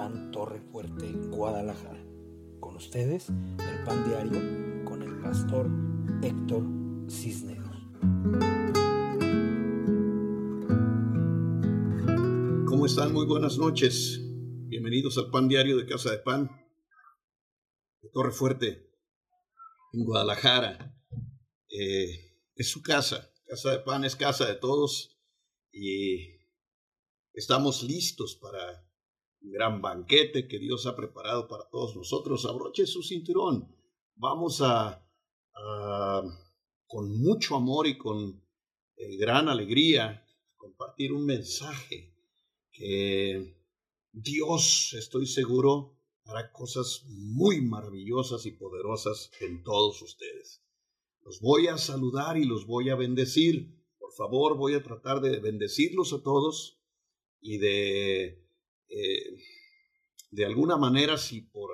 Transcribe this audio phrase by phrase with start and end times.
[0.00, 2.02] Catepán, Torre Fuerte, Guadalajara.
[2.58, 5.68] Con ustedes, el pan diario con el pastor
[6.22, 6.64] Héctor
[7.10, 7.76] Cisneros.
[12.66, 13.12] ¿Cómo están?
[13.12, 14.18] Muy buenas noches.
[14.68, 16.50] Bienvenidos al pan diario de Casa de Pan,
[18.00, 18.90] de Torre Fuerte,
[19.92, 20.96] en Guadalajara.
[21.68, 23.30] Eh, es su casa.
[23.46, 25.20] Casa de Pan es casa de todos
[25.72, 26.40] y
[27.32, 28.84] Estamos listos para
[29.40, 32.44] gran banquete que Dios ha preparado para todos nosotros.
[32.44, 33.74] Abroche su cinturón.
[34.16, 35.04] Vamos a,
[36.86, 38.42] con mucho amor y con
[38.96, 40.26] eh, gran alegría,
[40.56, 42.14] compartir un mensaje
[42.70, 43.56] que
[44.12, 50.62] Dios, estoy seguro, hará cosas muy maravillosas y poderosas en todos ustedes.
[51.22, 53.78] Los voy a saludar y los voy a bendecir.
[53.98, 56.80] Por favor, voy a tratar de bendecirlos a todos
[57.40, 58.39] y de,
[60.30, 61.70] de alguna manera, si por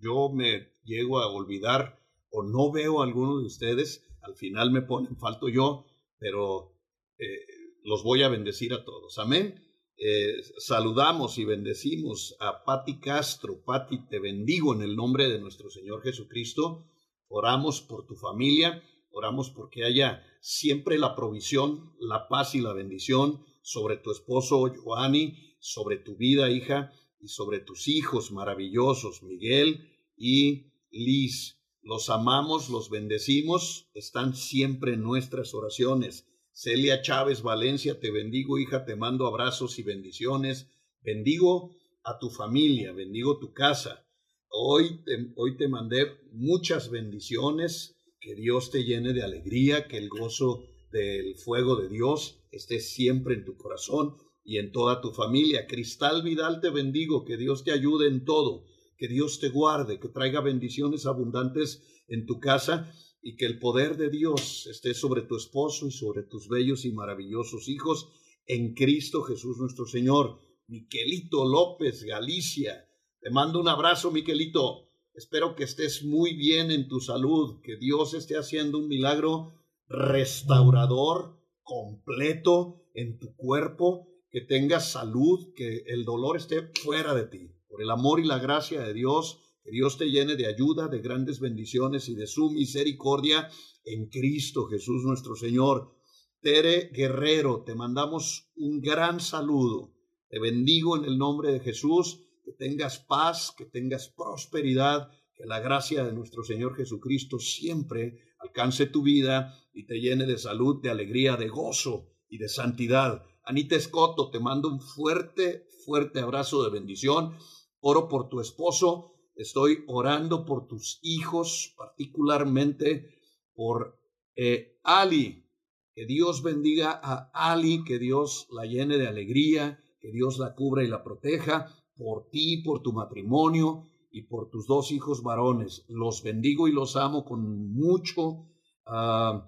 [0.00, 2.00] yo me llego a olvidar
[2.30, 5.86] o no veo a alguno de ustedes, al final me ponen, falto yo,
[6.18, 6.74] pero
[7.18, 7.46] eh,
[7.82, 9.18] los voy a bendecir a todos.
[9.18, 9.64] Amén.
[9.96, 13.64] Eh, saludamos y bendecimos a Pati Castro.
[13.64, 16.84] Pati, te bendigo en el nombre de nuestro Señor Jesucristo.
[17.28, 23.44] Oramos por tu familia, oramos porque haya siempre la provisión, la paz y la bendición
[23.62, 30.72] sobre tu esposo Joani, sobre tu vida, hija, y sobre tus hijos maravillosos, Miguel y
[30.90, 31.56] Liz.
[31.82, 36.26] Los amamos, los bendecimos, están siempre en nuestras oraciones.
[36.52, 40.68] Celia Chávez Valencia, te bendigo, hija, te mando abrazos y bendiciones.
[41.02, 41.70] Bendigo
[42.04, 44.04] a tu familia, bendigo tu casa.
[44.50, 50.08] Hoy te, hoy te mandé muchas bendiciones, que Dios te llene de alegría, que el
[50.08, 54.16] gozo del fuego de Dios esté siempre en tu corazón
[54.48, 55.66] y en toda tu familia.
[55.66, 58.64] Cristal Vidal, te bendigo, que Dios te ayude en todo,
[58.96, 62.90] que Dios te guarde, que traiga bendiciones abundantes en tu casa
[63.20, 66.92] y que el poder de Dios esté sobre tu esposo y sobre tus bellos y
[66.92, 68.08] maravillosos hijos
[68.46, 70.38] en Cristo Jesús nuestro Señor.
[70.66, 72.88] Miquelito López, Galicia,
[73.20, 74.88] te mando un abrazo, Miquelito.
[75.12, 79.52] Espero que estés muy bien en tu salud, que Dios esté haciendo un milagro
[79.88, 87.50] restaurador completo en tu cuerpo, que tengas salud, que el dolor esté fuera de ti.
[87.68, 91.00] Por el amor y la gracia de Dios, que Dios te llene de ayuda, de
[91.00, 93.48] grandes bendiciones y de su misericordia
[93.84, 95.94] en Cristo Jesús nuestro Señor.
[96.40, 99.94] Tere Guerrero, te mandamos un gran saludo.
[100.28, 105.60] Te bendigo en el nombre de Jesús, que tengas paz, que tengas prosperidad, que la
[105.60, 110.90] gracia de nuestro Señor Jesucristo siempre alcance tu vida y te llene de salud, de
[110.90, 113.24] alegría, de gozo y de santidad.
[113.48, 117.34] Anita Escoto, te mando un fuerte, fuerte abrazo de bendición.
[117.80, 123.08] Oro por tu esposo, estoy orando por tus hijos, particularmente
[123.54, 123.98] por
[124.36, 125.46] eh, Ali.
[125.94, 130.84] Que Dios bendiga a Ali, que Dios la llene de alegría, que Dios la cubra
[130.84, 135.86] y la proteja por ti, por tu matrimonio, y por tus dos hijos varones.
[135.88, 138.46] Los bendigo y los amo con mucho,
[138.84, 139.46] ah,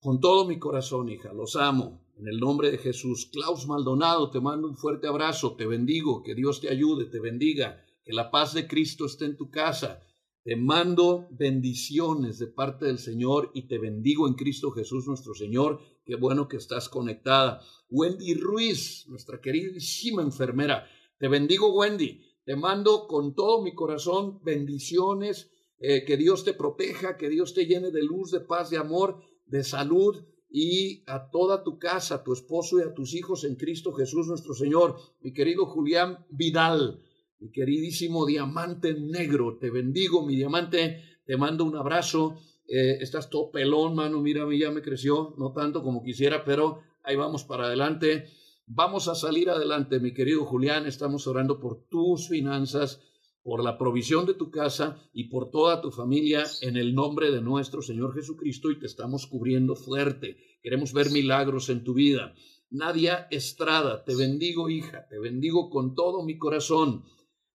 [0.00, 1.32] con todo mi corazón, hija.
[1.32, 2.07] Los amo.
[2.18, 3.30] En el nombre de Jesús.
[3.32, 5.54] Klaus Maldonado, te mando un fuerte abrazo.
[5.54, 6.24] Te bendigo.
[6.24, 7.84] Que Dios te ayude, te bendiga.
[8.04, 10.02] Que la paz de Cristo esté en tu casa.
[10.42, 15.80] Te mando bendiciones de parte del Señor y te bendigo en Cristo Jesús nuestro Señor.
[16.04, 17.60] Qué bueno que estás conectada.
[17.88, 20.88] Wendy Ruiz, nuestra queridísima enfermera.
[21.20, 22.20] Te bendigo, Wendy.
[22.44, 27.66] Te mando con todo mi corazón bendiciones, eh, que Dios te proteja, que Dios te
[27.66, 30.16] llene de luz, de paz, de amor, de salud
[30.50, 34.26] y a toda tu casa, a tu esposo y a tus hijos en Cristo Jesús
[34.26, 34.96] nuestro Señor.
[35.20, 37.02] Mi querido Julián Vidal,
[37.38, 42.38] mi queridísimo diamante negro, te bendigo, mi diamante, te mando un abrazo.
[42.66, 47.16] Eh, estás todo pelón, mano, mira, ya me creció, no tanto como quisiera, pero ahí
[47.16, 48.26] vamos para adelante.
[48.66, 50.86] Vamos a salir adelante, mi querido Julián.
[50.86, 53.00] Estamos orando por tus finanzas,
[53.48, 57.40] por la provisión de tu casa y por toda tu familia en el nombre de
[57.40, 60.36] nuestro Señor Jesucristo y te estamos cubriendo fuerte.
[60.62, 62.34] Queremos ver milagros en tu vida.
[62.68, 67.06] Nadia Estrada, te bendigo hija, te bendigo con todo mi corazón.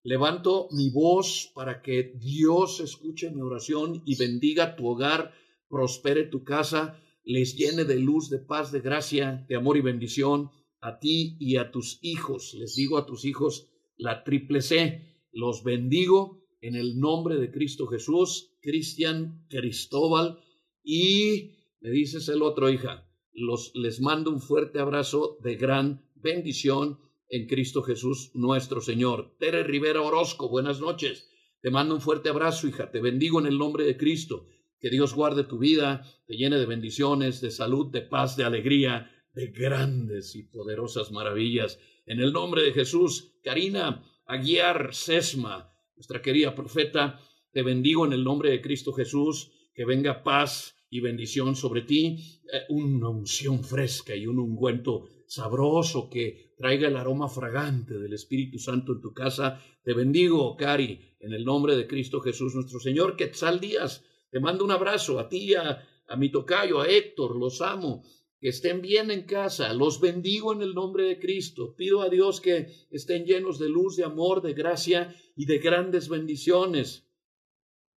[0.02, 5.32] Levanto mi voz para que Dios escuche mi oración y bendiga tu hogar,
[5.68, 10.50] prospere tu casa, les llene de luz, de paz, de gracia, de amor y bendición
[10.80, 12.52] a ti y a tus hijos.
[12.54, 15.13] Les digo a tus hijos la triple C.
[15.34, 20.38] Los bendigo en el nombre de Cristo Jesús, Cristian Cristóbal.
[20.84, 27.00] Y le dices el otro, hija, los, les mando un fuerte abrazo de gran bendición
[27.28, 29.34] en Cristo Jesús nuestro Señor.
[29.40, 31.28] Tere Rivera Orozco, buenas noches.
[31.60, 32.92] Te mando un fuerte abrazo, hija.
[32.92, 34.46] Te bendigo en el nombre de Cristo.
[34.78, 39.10] Que Dios guarde tu vida, te llene de bendiciones, de salud, de paz, de alegría,
[39.32, 41.80] de grandes y poderosas maravillas.
[42.06, 47.20] En el nombre de Jesús, Karina Aguiar Sesma, nuestra querida profeta,
[47.52, 52.40] te bendigo en el nombre de Cristo Jesús, que venga paz y bendición sobre ti,
[52.50, 58.58] eh, una unción fresca y un ungüento sabroso que traiga el aroma fragante del Espíritu
[58.58, 59.60] Santo en tu casa.
[59.82, 63.16] Te bendigo, Cari, en el nombre de Cristo Jesús nuestro Señor.
[63.16, 67.60] Quetzal Díaz, te mando un abrazo a ti, a, a mi tocayo, a Héctor, los
[67.60, 68.04] amo.
[68.44, 71.74] Que estén bien en casa, los bendigo en el nombre de Cristo.
[71.78, 76.10] Pido a Dios que estén llenos de luz, de amor, de gracia y de grandes
[76.10, 77.08] bendiciones.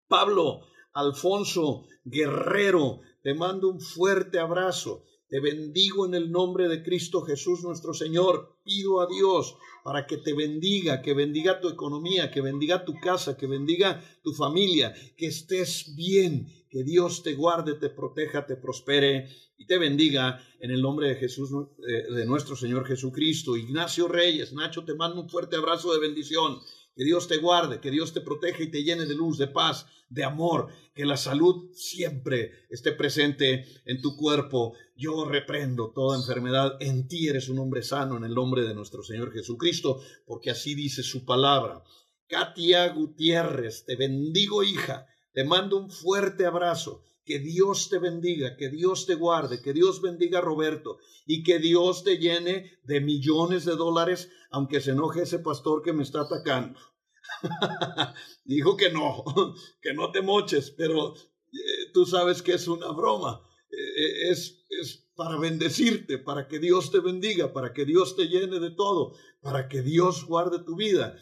[0.08, 0.62] Pablo,
[0.94, 5.04] Alfonso, Guerrero, te mando un fuerte abrazo.
[5.30, 8.58] Te bendigo en el nombre de Cristo Jesús nuestro Señor.
[8.64, 13.36] Pido a Dios para que te bendiga, que bendiga tu economía, que bendiga tu casa,
[13.36, 19.28] que bendiga tu familia, que estés bien, que Dios te guarde, te proteja, te prospere
[19.58, 21.50] y te bendiga en el nombre de Jesús,
[21.88, 23.58] eh, de nuestro Señor Jesucristo.
[23.58, 26.60] Ignacio Reyes, Nacho, te mando un fuerte abrazo de bendición.
[26.98, 29.86] Que Dios te guarde, que Dios te proteja y te llene de luz, de paz,
[30.10, 34.74] de amor, que la salud siempre esté presente en tu cuerpo.
[34.96, 36.76] Yo reprendo toda enfermedad.
[36.80, 40.74] En ti eres un hombre sano en el nombre de nuestro Señor Jesucristo, porque así
[40.74, 41.84] dice su palabra.
[42.28, 47.04] Katia Gutiérrez, te bendigo hija, te mando un fuerte abrazo.
[47.28, 51.60] Que Dios te bendiga, que Dios te guarde, que Dios bendiga a Roberto y que
[51.60, 56.22] Dios te llene de millones de dólares, aunque se enoje ese pastor que me está
[56.22, 56.80] atacando.
[58.46, 59.26] Dijo que no,
[59.82, 63.42] que no te moches, pero eh, tú sabes que es una broma.
[63.72, 68.30] Eh, eh, es, es para bendecirte, para que Dios te bendiga, para que Dios te
[68.30, 71.18] llene de todo, para que Dios guarde tu vida.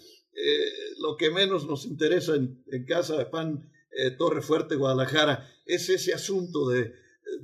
[1.00, 3.72] lo que menos nos interesa en, en Casa de Pan
[4.18, 6.94] Torre Fuerte, Guadalajara, es ese asunto de,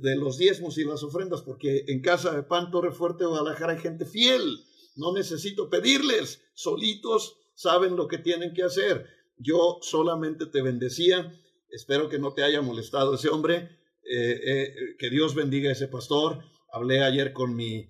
[0.00, 3.78] de los diezmos y las ofrendas, porque en casa de Pan Torre Fuerte Guadalajara hay
[3.78, 4.64] gente fiel.
[4.96, 9.06] No necesito pedirles, solitos saben lo que tienen que hacer.
[9.38, 11.32] Yo solamente te bendecía.
[11.70, 13.78] Espero que no te haya molestado ese hombre.
[14.04, 16.42] Eh, eh, que Dios bendiga a ese pastor.
[16.72, 17.88] Hablé ayer con mi,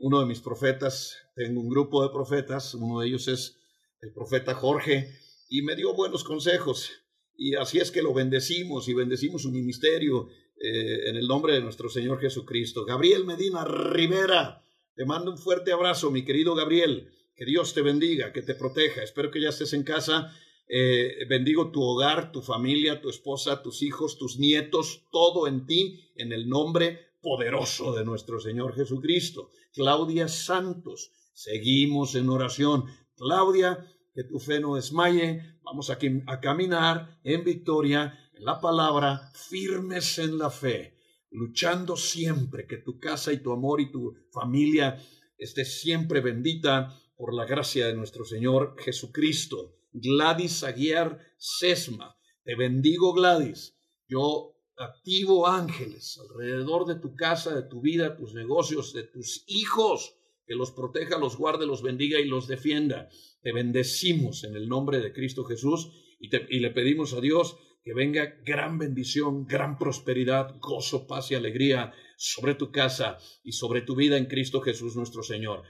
[0.00, 1.16] uno de mis profetas.
[1.34, 2.74] Tengo un grupo de profetas.
[2.74, 3.58] Uno de ellos es
[4.00, 5.10] el profeta Jorge
[5.48, 6.90] y me dio buenos consejos.
[7.36, 10.28] Y así es que lo bendecimos y bendecimos su ministerio
[10.58, 12.84] eh, en el nombre de nuestro Señor Jesucristo.
[12.84, 17.10] Gabriel Medina Rivera, te mando un fuerte abrazo, mi querido Gabriel.
[17.34, 19.02] Que Dios te bendiga, que te proteja.
[19.02, 20.32] Espero que ya estés en casa.
[20.68, 26.00] Eh, bendigo tu hogar, tu familia, tu esposa, tus hijos, tus nietos, todo en ti,
[26.16, 29.50] en el nombre poderoso de nuestro Señor Jesucristo.
[29.74, 32.86] Claudia Santos, seguimos en oración.
[33.16, 33.86] Claudia,
[34.16, 35.58] que tu fe no desmaye.
[35.62, 35.98] Vamos a,
[36.40, 40.96] caminar en victoria, en la palabra, firmes en la fe,
[41.30, 44.98] luchando siempre que tu casa y tu amor y tu familia
[45.36, 49.74] esté siempre bendita por la gracia de nuestro Señor Jesucristo.
[49.92, 53.76] Gladys Aguiar Sesma, te bendigo Gladys.
[54.08, 60.16] Yo activo ángeles alrededor de tu casa, de tu vida, tus negocios, de tus hijos
[60.46, 63.08] que los proteja, los guarde, los bendiga y los defienda.
[63.42, 66.28] Te bendecimos en el nombre de Cristo Jesús y,
[66.60, 72.54] le pedimos a Dios que venga gran bendición, gran prosperidad, gozo, paz y alegría sobre
[72.54, 75.62] tu casa y sobre tu vida en Cristo Jesús nuestro Señor.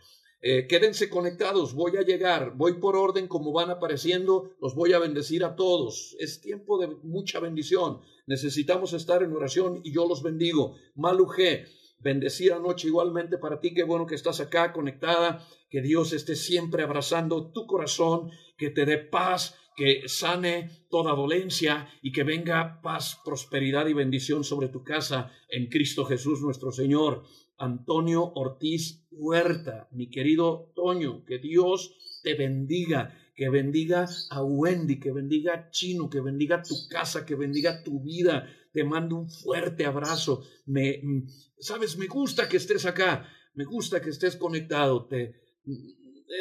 [0.43, 4.99] Eh, quédense conectados, voy a llegar, voy por orden como van apareciendo, los voy a
[4.99, 6.15] bendecir a todos.
[6.21, 8.01] Es tiempo de mucha bendición.
[8.27, 10.77] Necesitamos estar en oración y yo los bendigo.
[10.95, 11.67] Maluje,
[11.99, 13.75] bendecir anoche igualmente para ti.
[13.75, 15.47] Qué bueno que estás acá conectada.
[15.71, 21.89] Que Dios esté siempre abrazando tu corazón, que te dé paz, que sane toda dolencia
[22.03, 27.25] y que venga paz, prosperidad y bendición sobre tu casa en Cristo Jesús nuestro Señor.
[27.59, 35.13] Antonio Ortiz Huerta, mi querido Toño, que Dios te bendiga, que bendiga a Wendy, que
[35.13, 39.87] bendiga a Chino, que bendiga tu casa, que bendiga tu vida, te mando un fuerte
[39.87, 40.43] abrazo.
[40.67, 41.27] Me, mm,
[41.59, 45.07] sabes, me gusta que estés acá, me gusta que estés conectado.
[45.07, 45.89] Te, mm,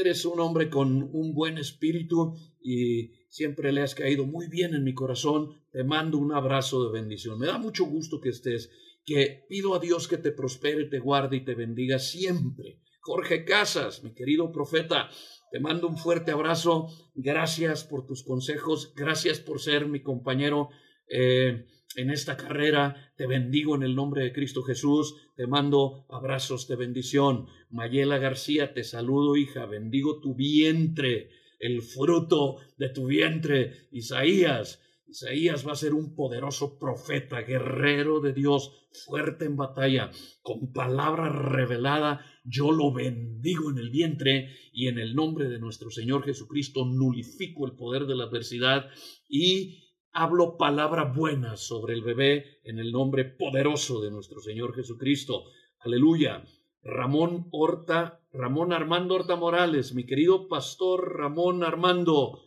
[0.02, 4.84] eres un hombre con un buen espíritu y siempre le has caído muy bien en
[4.84, 5.62] mi corazón.
[5.72, 7.40] Te mando un abrazo de bendición.
[7.40, 8.70] Me da mucho gusto que estés,
[9.06, 12.82] que pido a Dios que te prospere, te guarde y te bendiga siempre.
[13.00, 15.10] Jorge Casas, mi querido profeta,
[15.54, 16.90] te mando un fuerte abrazo.
[17.14, 18.92] Gracias por tus consejos.
[18.94, 20.68] Gracias por ser mi compañero
[21.08, 21.66] eh,
[21.96, 23.14] en esta carrera.
[23.16, 25.16] Te bendigo en el nombre de Cristo Jesús.
[25.36, 27.48] Te mando abrazos de bendición.
[27.70, 29.66] Mayela García, te saludo, hija.
[29.66, 33.88] Bendigo tu vientre, el fruto de tu vientre.
[33.92, 40.12] Isaías, Isaías va a ser un poderoso profeta, guerrero de Dios, fuerte en batalla,
[40.42, 42.26] con palabra revelada.
[42.44, 47.66] Yo lo bendigo en el vientre y en el nombre de nuestro Señor Jesucristo nulifico
[47.66, 48.90] el poder de la adversidad
[49.30, 49.85] y
[50.16, 55.44] hablo palabra buena sobre el bebé en el nombre poderoso de nuestro Señor Jesucristo.
[55.80, 56.42] Aleluya.
[56.82, 62.40] Ramón Horta, Ramón Armando Horta Morales, mi querido pastor Ramón Armando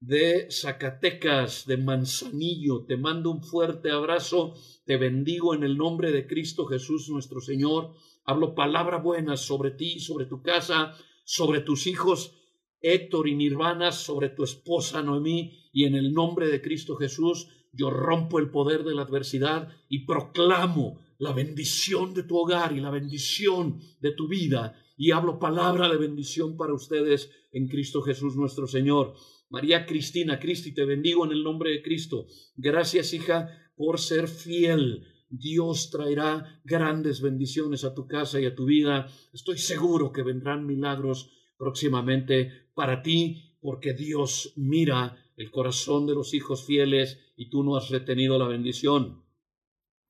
[0.00, 4.54] de Zacatecas, de Manzanillo, te mando un fuerte abrazo,
[4.84, 7.94] te bendigo en el nombre de Cristo Jesús nuestro Señor.
[8.26, 10.92] Hablo palabra buena sobre ti, sobre tu casa,
[11.24, 12.34] sobre tus hijos
[12.84, 17.90] Héctor y Nirvana, sobre tu esposa Noemí, y en el nombre de Cristo Jesús yo
[17.90, 22.90] rompo el poder de la adversidad y proclamo la bendición de tu hogar y la
[22.90, 28.66] bendición de tu vida, y hablo palabra de bendición para ustedes en Cristo Jesús nuestro
[28.66, 29.14] Señor.
[29.48, 32.26] María Cristina, Cristi, te bendigo en el nombre de Cristo.
[32.56, 35.06] Gracias, hija, por ser fiel.
[35.28, 39.08] Dios traerá grandes bendiciones a tu casa y a tu vida.
[39.32, 46.34] Estoy seguro que vendrán milagros próximamente para ti, porque Dios mira el corazón de los
[46.34, 49.24] hijos fieles y tú no has retenido la bendición.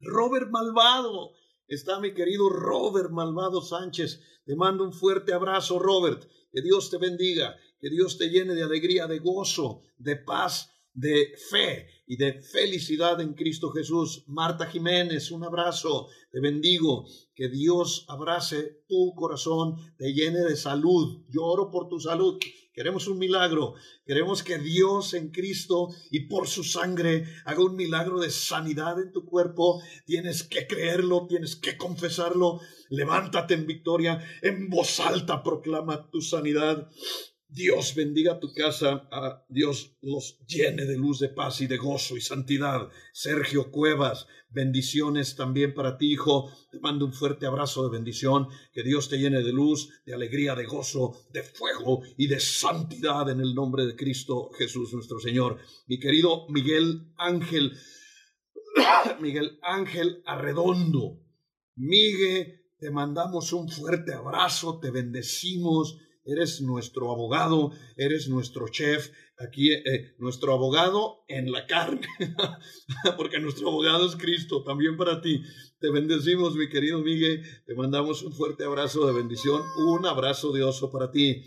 [0.00, 1.34] Robert Malvado,
[1.66, 4.22] está mi querido Robert Malvado Sánchez.
[4.44, 6.28] Te mando un fuerte abrazo, Robert.
[6.52, 11.34] Que Dios te bendiga, que Dios te llene de alegría, de gozo, de paz, de
[11.50, 14.24] fe y de felicidad en Cristo Jesús.
[14.28, 21.24] Marta Jiménez, un abrazo, te bendigo, que Dios abrace tu corazón, te llene de salud.
[21.28, 22.38] Yo oro por tu salud.
[22.72, 23.74] Queremos un milagro.
[24.04, 29.12] Queremos que Dios en Cristo y por su sangre haga un milagro de sanidad en
[29.12, 29.80] tu cuerpo.
[30.06, 32.60] Tienes que creerlo, tienes que confesarlo.
[32.90, 36.88] Levántate en victoria, en voz alta proclama tu sanidad.
[37.54, 39.08] Dios bendiga tu casa,
[39.48, 42.88] Dios los llene de luz, de paz y de gozo y santidad.
[43.12, 46.50] Sergio Cuevas, bendiciones también para ti, hijo.
[46.72, 48.48] Te mando un fuerte abrazo de bendición.
[48.72, 53.30] Que Dios te llene de luz, de alegría, de gozo, de fuego y de santidad
[53.30, 55.58] en el nombre de Cristo Jesús nuestro Señor.
[55.86, 57.72] Mi querido Miguel Ángel,
[59.20, 61.20] Miguel Ángel Arredondo.
[61.76, 69.72] Miguel, te mandamos un fuerte abrazo, te bendecimos eres nuestro abogado, eres nuestro chef, aquí
[69.72, 72.06] eh, nuestro abogado en la carne,
[73.16, 75.42] porque nuestro abogado es Cristo, también para ti.
[75.78, 80.62] Te bendecimos, mi querido Miguel, te mandamos un fuerte abrazo de bendición, un abrazo de
[80.62, 81.44] oso para ti.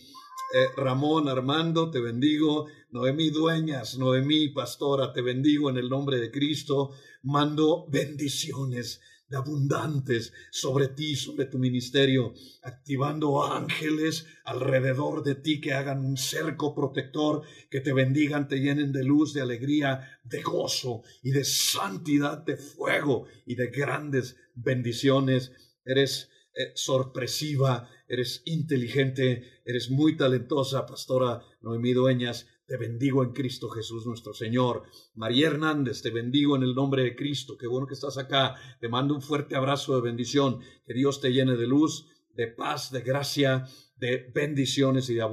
[0.54, 2.68] Eh, Ramón, Armando, te bendigo.
[2.90, 6.92] Noemí Dueñas, Noemí Pastora, te bendigo en el nombre de Cristo.
[7.24, 15.74] Mando bendiciones de abundantes sobre ti, sobre tu ministerio, activando ángeles alrededor de ti que
[15.74, 21.04] hagan un cerco protector, que te bendigan, te llenen de luz, de alegría, de gozo
[21.22, 25.52] y de santidad, de fuego y de grandes bendiciones.
[25.84, 32.48] Eres eh, sorpresiva, eres inteligente, eres muy talentosa, pastora Noemí Dueñas.
[32.68, 34.84] Te bendigo en Cristo Jesús nuestro Señor.
[35.16, 37.58] María Hernández, te bendigo en el nombre de Cristo.
[37.58, 38.56] Qué bueno que estás acá.
[38.82, 40.60] Te mando un fuerte abrazo de bendición.
[40.86, 45.26] Que Dios te llene de luz, de paz, de gracia, de bendiciones y de,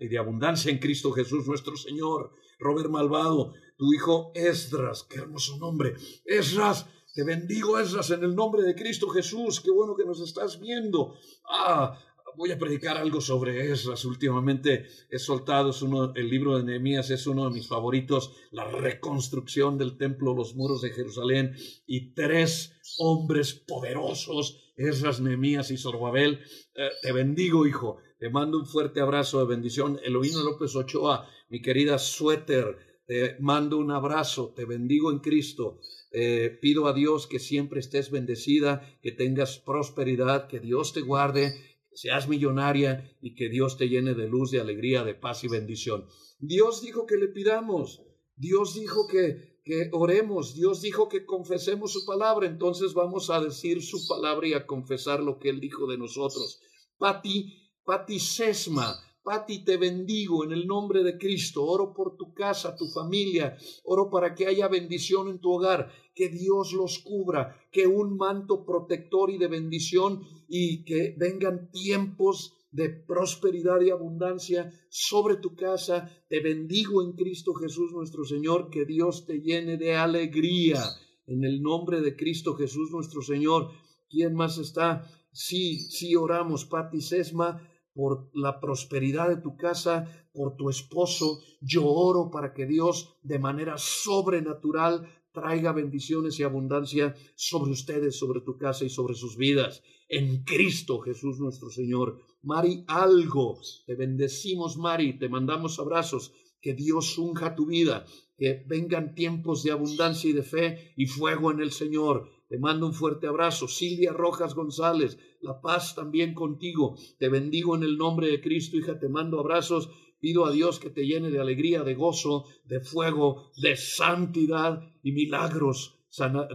[0.00, 2.32] y de abundancia en Cristo Jesús nuestro Señor.
[2.58, 5.94] Robert Malvado, tu hijo Esdras, qué hermoso nombre.
[6.24, 9.60] Esdras, te bendigo Esdras en el nombre de Cristo Jesús.
[9.60, 11.14] Qué bueno que nos estás viendo.
[11.48, 11.96] Ah,
[12.36, 14.04] voy a predicar algo sobre Esdras.
[14.04, 19.78] Últimamente he soltado, uno, el libro de Nehemías es uno de mis favoritos, la reconstrucción
[19.78, 21.54] del templo, los muros de Jerusalén
[21.86, 26.40] y tres hombres poderosos, Esdras, Nehemías y Zorobabel.
[26.74, 27.98] Eh, te bendigo, hijo.
[28.18, 30.00] Te mando un fuerte abrazo de bendición.
[30.02, 32.76] Eloína López Ochoa, mi querida suéter,
[33.06, 35.78] te mando un abrazo, te bendigo en Cristo.
[36.10, 41.52] Eh, pido a Dios que siempre estés bendecida, que tengas prosperidad, que Dios te guarde,
[41.94, 46.06] seas millonaria y que Dios te llene de luz, de alegría, de paz y bendición.
[46.38, 48.02] Dios dijo que le pidamos,
[48.36, 53.82] Dios dijo que, que oremos, Dios dijo que confesemos su palabra, entonces vamos a decir
[53.82, 56.60] su palabra y a confesar lo que Él dijo de nosotros.
[56.98, 61.64] Pati, Pati Sesma, Pati, te bendigo en el nombre de Cristo.
[61.64, 63.56] Oro por tu casa, tu familia.
[63.84, 65.90] Oro para que haya bendición en tu hogar.
[66.14, 67.56] Que Dios los cubra.
[67.72, 74.70] Que un manto protector y de bendición y que vengan tiempos de prosperidad y abundancia
[74.90, 76.10] sobre tu casa.
[76.28, 78.68] Te bendigo en Cristo Jesús nuestro Señor.
[78.68, 80.84] Que Dios te llene de alegría
[81.26, 83.70] en el nombre de Cristo Jesús nuestro Señor.
[84.10, 85.08] ¿Quién más está?
[85.32, 91.40] Sí, sí oramos, Pati Sesma, por la prosperidad de tu casa, por tu esposo.
[91.60, 98.40] Yo oro para que Dios de manera sobrenatural traiga bendiciones y abundancia sobre ustedes, sobre
[98.40, 99.82] tu casa y sobre sus vidas.
[100.08, 102.18] En Cristo Jesús nuestro Señor.
[102.42, 103.60] Mari, algo.
[103.86, 105.18] Te bendecimos, Mari.
[105.18, 106.32] Te mandamos abrazos.
[106.60, 108.06] Que Dios unja tu vida.
[108.36, 112.28] Que vengan tiempos de abundancia y de fe y fuego en el Señor.
[112.54, 113.66] Te mando un fuerte abrazo.
[113.66, 116.96] Silvia Rojas González, la paz también contigo.
[117.18, 119.00] Te bendigo en el nombre de Cristo, hija.
[119.00, 119.90] Te mando abrazos.
[120.20, 125.10] Pido a Dios que te llene de alegría, de gozo, de fuego, de santidad y
[125.10, 125.98] milagros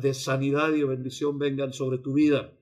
[0.01, 2.57] de sanidad y de bendición vengan sobre tu vida.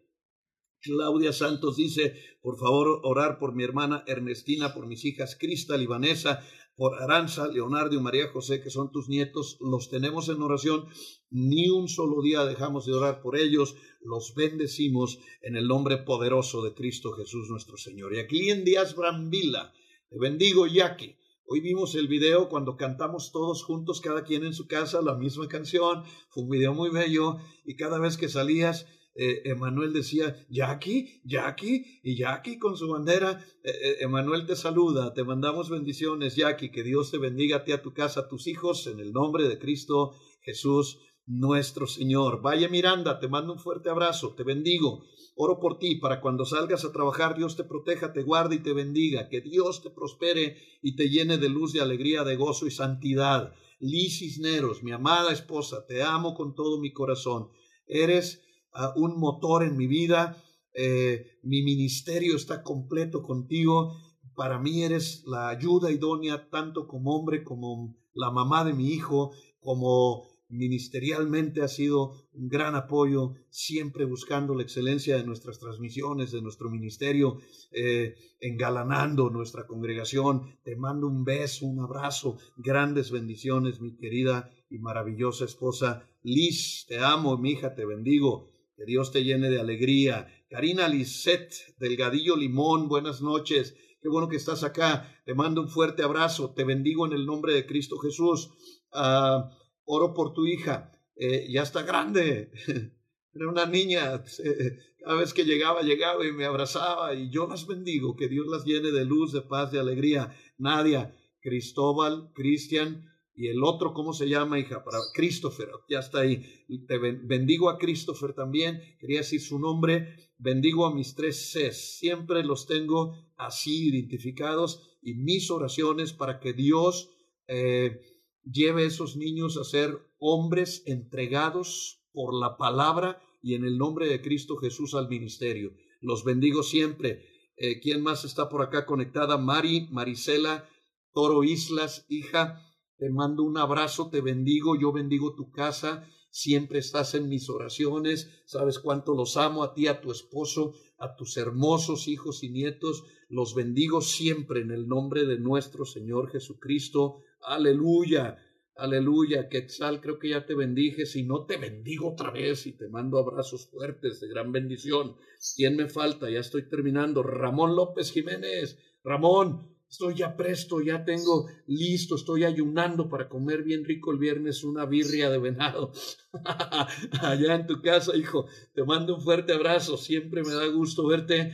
[0.82, 5.86] Claudia Santos dice, por favor, orar por mi hermana Ernestina, por mis hijas Cristal y
[5.86, 6.44] Vanessa,
[6.78, 10.86] por Aranza, Leonardo y María José, que son tus nietos, los tenemos en oración.
[11.32, 16.62] Ni un solo día dejamos de orar por ellos, los bendecimos en el nombre poderoso
[16.62, 18.14] de Cristo Jesús nuestro Señor.
[18.14, 19.74] Y aquí en Díaz Brambila,
[20.08, 21.18] te bendigo, Jackie.
[21.48, 25.48] Hoy vimos el video cuando cantamos todos juntos, cada quien en su casa, la misma
[25.48, 26.04] canción.
[26.30, 28.86] Fue un video muy bello y cada vez que salías
[29.20, 35.14] eh, Emanuel decía, Jackie, Jackie, y Jackie con su bandera, eh, eh, Emanuel te saluda,
[35.16, 38.46] te mandamos bendiciones, Jackie, que Dios te bendiga a ti, a tu casa, a tus
[38.46, 42.42] hijos, en el nombre de Cristo Jesús nuestro Señor.
[42.44, 45.04] Vaya Miranda, te mando un fuerte abrazo, te bendigo.
[45.36, 48.74] Oro por ti para cuando salgas a trabajar, Dios te proteja, te guarde y te
[48.74, 49.30] bendiga.
[49.30, 53.54] Que Dios te prospere y te llene de luz, de alegría, de gozo y santidad.
[53.80, 57.50] Liz Cisneros, mi amada esposa, te amo con todo mi corazón.
[57.88, 58.47] Eres
[58.96, 60.42] un motor en mi vida.
[60.74, 63.96] Eh, mi ministerio está completo contigo.
[64.36, 69.32] Para mí eres la ayuda idónea, tanto como hombre, como la mamá de mi hijo,
[69.60, 76.42] como ministerialmente ha sido un gran apoyo, siempre buscando la excelencia de nuestras transmisiones, de
[76.42, 77.40] nuestro ministerio,
[77.72, 80.58] eh, engalanando nuestra congregación.
[80.64, 86.86] Te mando un beso, un abrazo, grandes bendiciones, mi querida y maravillosa esposa Liz.
[86.88, 88.50] Te amo, mi hija, te bendigo.
[88.78, 90.28] Que Dios te llene de alegría.
[90.52, 93.76] Karina Lisset, Delgadillo Limón, buenas noches.
[94.00, 95.20] Qué bueno que estás acá.
[95.26, 96.54] Te mando un fuerte abrazo.
[96.54, 98.52] Te bendigo en el nombre de Cristo Jesús.
[98.94, 99.50] Ah,
[99.84, 100.92] oro por tu hija.
[101.16, 102.52] Eh, ya está grande.
[103.34, 104.24] Era una niña.
[105.00, 107.16] Cada vez que llegaba, llegaba y me abrazaba.
[107.16, 108.16] Y yo las bendigo.
[108.16, 110.38] Que Dios las llene de luz, de paz, de alegría.
[110.60, 114.84] Nadia, Cristóbal, Cristian y el otro, ¿cómo se llama, hija?
[114.84, 116.44] Para Christopher, ya está ahí.
[116.88, 120.32] Te bendigo a Christopher también, quería decir su nombre.
[120.40, 126.54] Bendigo a mis tres Cs, siempre los tengo así identificados y mis oraciones para que
[126.54, 127.12] Dios
[127.48, 128.02] eh,
[128.44, 134.08] lleve a esos niños a ser hombres entregados por la palabra y en el nombre
[134.08, 135.74] de Cristo Jesús al ministerio.
[136.02, 137.24] Los bendigo siempre.
[137.56, 139.38] Eh, ¿Quién más está por acá conectada?
[139.38, 140.68] Mari, Marisela,
[141.14, 142.64] Toro Islas, hija.
[142.98, 148.42] Te mando un abrazo, te bendigo, yo bendigo tu casa, siempre estás en mis oraciones,
[148.46, 153.04] sabes cuánto los amo a ti, a tu esposo, a tus hermosos hijos y nietos,
[153.30, 157.22] los bendigo siempre en el nombre de nuestro Señor Jesucristo.
[157.42, 158.38] Aleluya,
[158.76, 162.90] aleluya, Quetzal, creo que ya te bendije, si no te bendigo otra vez y te
[162.90, 165.18] mando abrazos fuertes de gran bendición.
[165.56, 166.32] ¿Quién me falta?
[166.32, 167.22] Ya estoy terminando.
[167.22, 173.86] Ramón López Jiménez, Ramón, Estoy ya presto, ya tengo listo, estoy ayunando para comer bien
[173.86, 175.94] rico el viernes una birria de venado.
[177.22, 181.54] Allá en tu casa, hijo, te mando un fuerte abrazo, siempre me da gusto verte.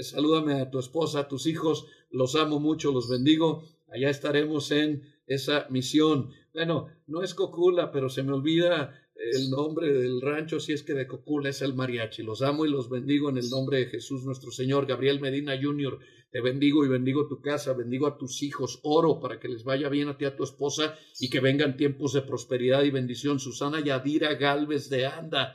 [0.00, 3.64] Salúdame a tu esposa, a tus hijos, los amo mucho, los bendigo.
[3.92, 6.30] Allá estaremos en esa misión.
[6.54, 10.94] Bueno, no es Cocula, pero se me olvida el nombre del rancho, si es que
[10.94, 12.22] de Cocula es el mariachi.
[12.22, 14.86] Los amo y los bendigo en el nombre de Jesús nuestro Señor.
[14.86, 15.98] Gabriel Medina Jr.,
[16.32, 19.90] te bendigo y bendigo tu casa, bendigo a tus hijos, oro para que les vaya
[19.90, 23.38] bien a ti, a tu esposa y que vengan tiempos de prosperidad y bendición.
[23.38, 25.54] Susana Yadira Galvez de Anda,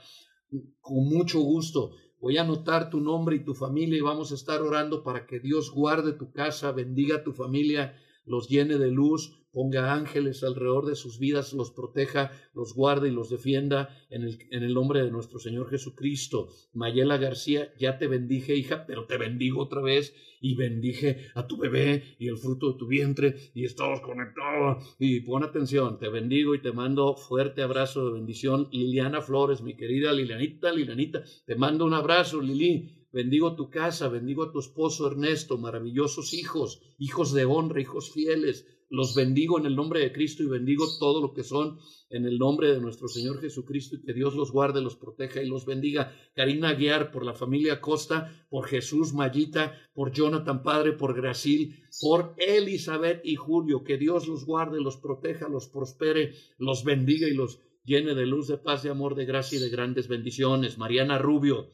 [0.79, 1.95] con mucho gusto.
[2.21, 5.39] Voy a anotar tu nombre y tu familia y vamos a estar orando para que
[5.39, 10.85] Dios guarde tu casa, bendiga a tu familia, los llene de luz, ponga ángeles alrededor
[10.85, 15.03] de sus vidas, los proteja, los guarde y los defienda en el, en el, nombre
[15.03, 16.49] de nuestro Señor Jesucristo.
[16.73, 21.57] Mayela García, ya te bendije, hija, pero te bendigo otra vez y bendije a tu
[21.57, 24.95] bebé y el fruto de tu vientre y estamos conectados.
[24.99, 28.69] Y pon atención, te bendigo y te mando fuerte abrazo de bendición.
[28.71, 32.93] Liliana Flores, mi querida Lilianita, Lilianita, te mando un abrazo, Lili.
[33.11, 38.67] Bendigo tu casa, bendigo a tu esposo Ernesto, maravillosos hijos, hijos de honra, hijos fieles.
[38.89, 42.37] Los bendigo en el nombre de Cristo y bendigo todo lo que son en el
[42.37, 46.13] nombre de nuestro Señor Jesucristo y que Dios los guarde, los proteja y los bendiga.
[46.33, 52.33] Karina Guiar, por la familia Costa, por Jesús Mayita, por Jonathan Padre, por Gracil, por
[52.37, 53.83] Elizabeth y Julio.
[53.83, 58.47] Que Dios los guarde, los proteja, los prospere, los bendiga y los llene de luz,
[58.47, 60.77] de paz, de amor, de gracia y de grandes bendiciones.
[60.77, 61.71] Mariana Rubio,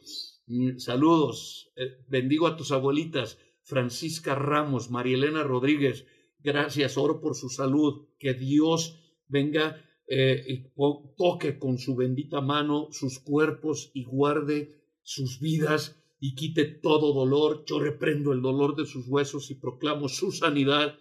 [0.48, 1.72] mm, saludos.
[1.76, 3.38] Eh, bendigo a tus abuelitas.
[3.64, 6.06] Francisca Ramos, Marielena Rodríguez,
[6.44, 10.64] gracias, oro por su salud, que Dios venga eh, y
[11.18, 17.64] toque con su bendita mano sus cuerpos y guarde sus vidas y quite todo dolor.
[17.66, 20.98] Yo reprendo el dolor de sus huesos y proclamo su sanidad.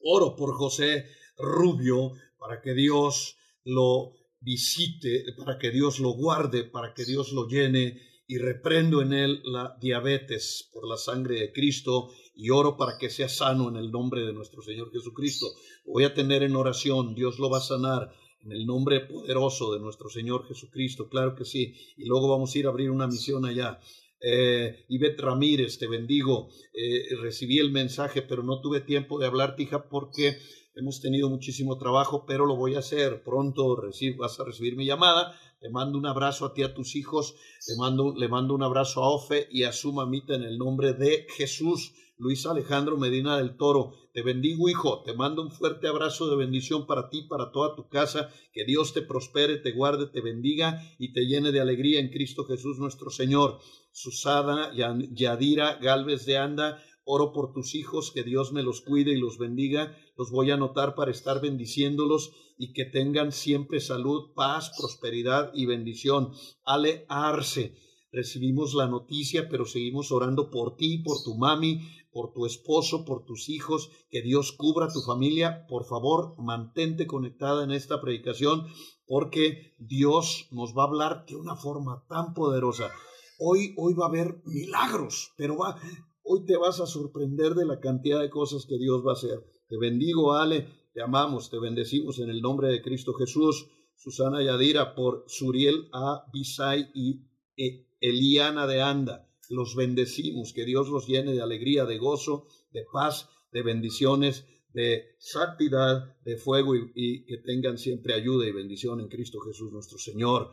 [0.00, 6.92] Oro por José Rubio para que Dios lo visite, para que Dios lo guarde, para
[6.92, 12.10] que Dios lo llene y reprendo en él la diabetes por la sangre de Cristo
[12.34, 15.46] y oro para que sea sano en el nombre de nuestro Señor Jesucristo.
[15.86, 18.12] voy a tener en oración, Dios lo va a sanar
[18.44, 21.74] en el nombre poderoso de nuestro Señor Jesucristo, claro que sí.
[21.96, 23.80] Y luego vamos a ir a abrir una misión allá.
[24.20, 26.48] Eh, Ivette Ramírez, te bendigo.
[26.74, 30.36] Eh, recibí el mensaje, pero no tuve tiempo de hablar, hija, porque
[30.74, 33.22] hemos tenido muchísimo trabajo, pero lo voy a hacer.
[33.22, 33.76] Pronto
[34.18, 37.36] vas a recibir mi llamada le mando un abrazo a ti, a tus hijos.
[37.66, 40.92] Le mando, le mando un abrazo a Ofe y a su mamita en el nombre
[40.92, 41.94] de Jesús.
[42.18, 43.94] Luis Alejandro Medina del Toro.
[44.12, 45.02] Te bendigo, hijo.
[45.04, 48.28] Te mando un fuerte abrazo de bendición para ti, para toda tu casa.
[48.52, 52.44] Que Dios te prospere, te guarde, te bendiga y te llene de alegría en Cristo
[52.44, 53.58] Jesús nuestro Señor.
[53.90, 56.84] Susana Yadira Galvez de Anda.
[57.04, 59.96] Oro por tus hijos, que Dios me los cuide y los bendiga.
[60.16, 65.66] Los voy a anotar para estar bendiciéndolos y que tengan siempre salud, paz, prosperidad y
[65.66, 66.32] bendición.
[66.64, 67.74] Ale Arce,
[68.10, 71.80] recibimos la noticia, pero seguimos orando por ti, por tu mami,
[72.12, 75.66] por tu esposo, por tus hijos, que Dios cubra tu familia.
[75.68, 78.66] Por favor, mantente conectada en esta predicación
[79.06, 82.90] porque Dios nos va a hablar de una forma tan poderosa.
[83.38, 85.76] Hoy, hoy va a haber milagros, pero va,
[86.24, 89.44] hoy te vas a sorprender de la cantidad de cosas que Dios va a hacer.
[89.68, 93.68] Te bendigo, Ale, te amamos, te bendecimos en el nombre de Cristo Jesús.
[93.96, 96.24] Susana Yadira por Suriel A.
[96.32, 97.22] Bisay y
[97.56, 99.30] e, Eliana de Anda.
[99.50, 105.14] Los bendecimos, que Dios los llene de alegría, de gozo, de paz, de bendiciones, de
[105.18, 110.52] santidad, de fuego y, que tengan siempre ayuda y bendición en Cristo Jesús nuestro Señor.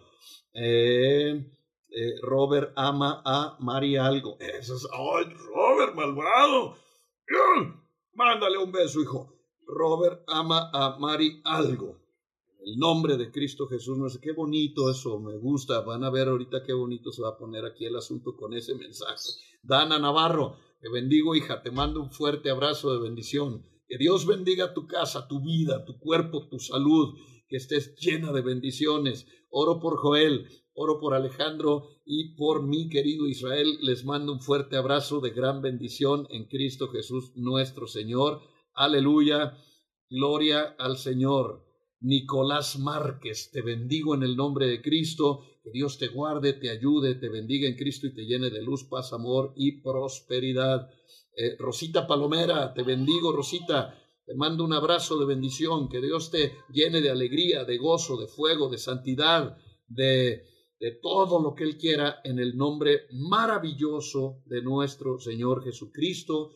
[0.53, 1.51] Eh,
[1.91, 4.37] eh, Robert ama a María Algo.
[4.39, 6.75] Eso es, ¡ay, Robert, malvado!
[8.13, 9.41] Mándale un beso, hijo.
[9.65, 11.97] Robert ama a Mari algo.
[12.63, 15.81] El nombre de Cristo Jesús, no sé qué bonito eso, me gusta.
[15.81, 18.75] Van a ver ahorita qué bonito se va a poner aquí el asunto con ese
[18.75, 19.29] mensaje.
[19.63, 23.65] Dana Navarro, te bendigo, hija, te mando un fuerte abrazo de bendición.
[23.87, 27.15] Que Dios bendiga tu casa, tu vida, tu cuerpo, tu salud,
[27.47, 29.25] que estés llena de bendiciones.
[29.49, 33.77] Oro por Joel, oro por Alejandro y por mi querido Israel.
[33.81, 38.41] Les mando un fuerte abrazo de gran bendición en Cristo Jesús nuestro Señor.
[38.73, 39.57] Aleluya.
[40.09, 41.63] Gloria al Señor.
[42.01, 45.41] Nicolás Márquez, te bendigo en el nombre de Cristo.
[45.63, 48.85] Que Dios te guarde, te ayude, te bendiga en Cristo y te llene de luz,
[48.85, 50.89] paz, amor y prosperidad.
[51.37, 53.97] Eh, Rosita Palomera, te bendigo, Rosita.
[54.25, 55.87] Te mando un abrazo de bendición.
[55.89, 59.57] Que Dios te llene de alegría, de gozo, de fuego, de santidad,
[59.87, 60.43] de,
[60.81, 66.53] de todo lo que Él quiera en el nombre maravilloso de nuestro Señor Jesucristo.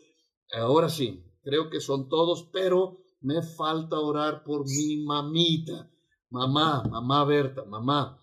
[0.52, 5.92] Ahora sí, creo que son todos, pero me falta orar por mi mamita.
[6.32, 8.20] Mamá, mamá Berta, mamá,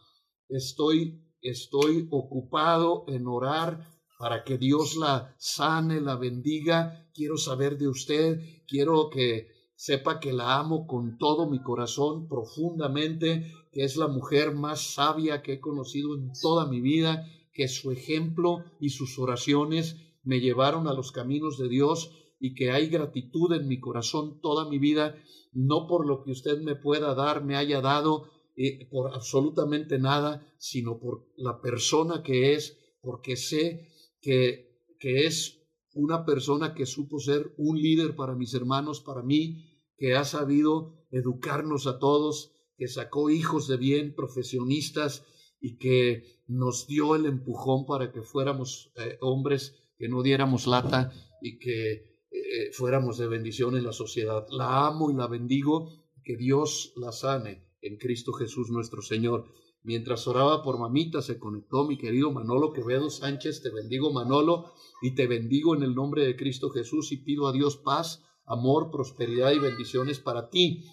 [0.49, 3.89] estoy, estoy ocupado en orar
[4.19, 7.09] para que Dios la sane, la bendiga.
[7.15, 9.47] Quiero saber de usted, quiero que
[9.85, 15.43] sepa que la amo con todo mi corazón, profundamente, que es la mujer más sabia
[15.43, 20.87] que he conocido en toda mi vida, que su ejemplo y sus oraciones me llevaron
[20.87, 25.17] a los caminos de Dios y que hay gratitud en mi corazón toda mi vida,
[25.53, 30.47] no por lo que usted me pueda dar, me haya dado, eh, por absolutamente nada,
[30.59, 33.89] sino por la persona que es, porque sé
[34.21, 35.59] que, que es
[35.95, 39.72] una persona que supo ser un líder para mis hermanos, para mí,
[40.03, 45.25] que ha sabido educarnos a todos, que sacó hijos de bien, profesionistas,
[45.61, 51.13] y que nos dio el empujón para que fuéramos eh, hombres, que no diéramos lata
[51.41, 51.93] y que
[52.33, 54.45] eh, fuéramos de bendición en la sociedad.
[54.51, 55.89] La amo y la bendigo,
[56.25, 59.45] que Dios la sane en Cristo Jesús nuestro Señor.
[59.85, 63.63] Mientras oraba por mamita, se conectó mi querido Manolo Quevedo Sánchez.
[63.63, 67.53] Te bendigo, Manolo, y te bendigo en el nombre de Cristo Jesús y pido a
[67.53, 70.85] Dios paz, amor, prosperidad y bendiciones para ti.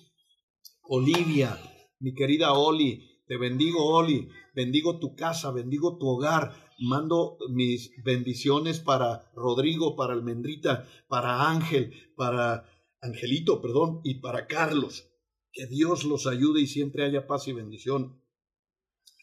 [0.84, 1.58] Olivia,
[2.00, 8.80] mi querida Oli, te bendigo Oli, bendigo tu casa, bendigo tu hogar, mando mis bendiciones
[8.80, 12.66] para Rodrigo, para Almendrita, para Ángel, para
[13.02, 15.06] Angelito, perdón, y para Carlos.
[15.52, 18.20] Que Dios los ayude y siempre haya paz y bendición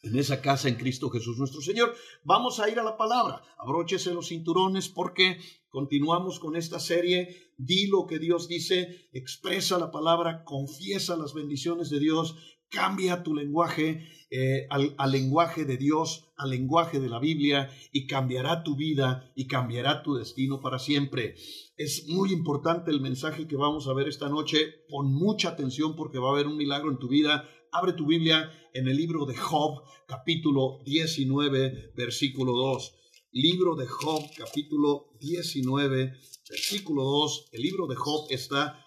[0.02, 1.94] en esa casa en Cristo Jesús nuestro Señor.
[2.22, 3.42] Vamos a ir a la palabra.
[3.58, 5.38] Abróchese los cinturones porque
[5.76, 7.52] continuamos con esta serie.
[7.58, 12.34] Di lo que Dios dice, expresa la palabra, confiesa las bendiciones de Dios,
[12.70, 18.06] cambia tu lenguaje eh, al, al, lenguaje de Dios, al lenguaje de la Biblia y
[18.06, 21.34] cambiará tu vida y cambiará tu destino para siempre.
[21.76, 24.86] Es muy importante el mensaje que vamos a ver esta noche.
[24.88, 28.50] Pon mucha atención porque va a haber un milagro en tu vida Abre tu Biblia
[28.72, 32.94] en el libro de Job, capítulo 19, versículo 2.
[33.32, 36.12] Libro de Job, capítulo 19,
[36.48, 37.48] versículo 2.
[37.52, 38.84] El libro de Job está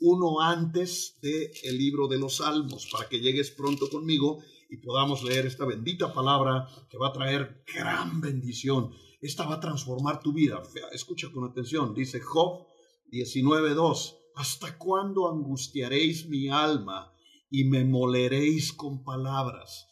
[0.00, 5.22] uno antes del el libro de los Salmos, para que llegues pronto conmigo y podamos
[5.22, 8.92] leer esta bendita palabra que va a traer gran bendición.
[9.20, 10.62] Esta va a transformar tu vida.
[10.92, 11.94] Escucha con atención.
[11.94, 12.66] Dice Job
[13.12, 14.16] 19.2.
[14.36, 17.12] ¿Hasta cuándo angustiaréis mi alma
[17.50, 19.88] y me moleréis con palabras.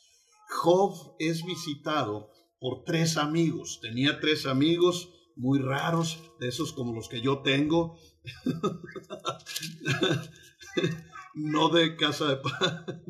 [0.48, 3.78] Job es visitado por tres amigos.
[3.80, 7.96] Tenía tres amigos muy raros, de esos como los que yo tengo.
[11.34, 13.02] no de casa de pan,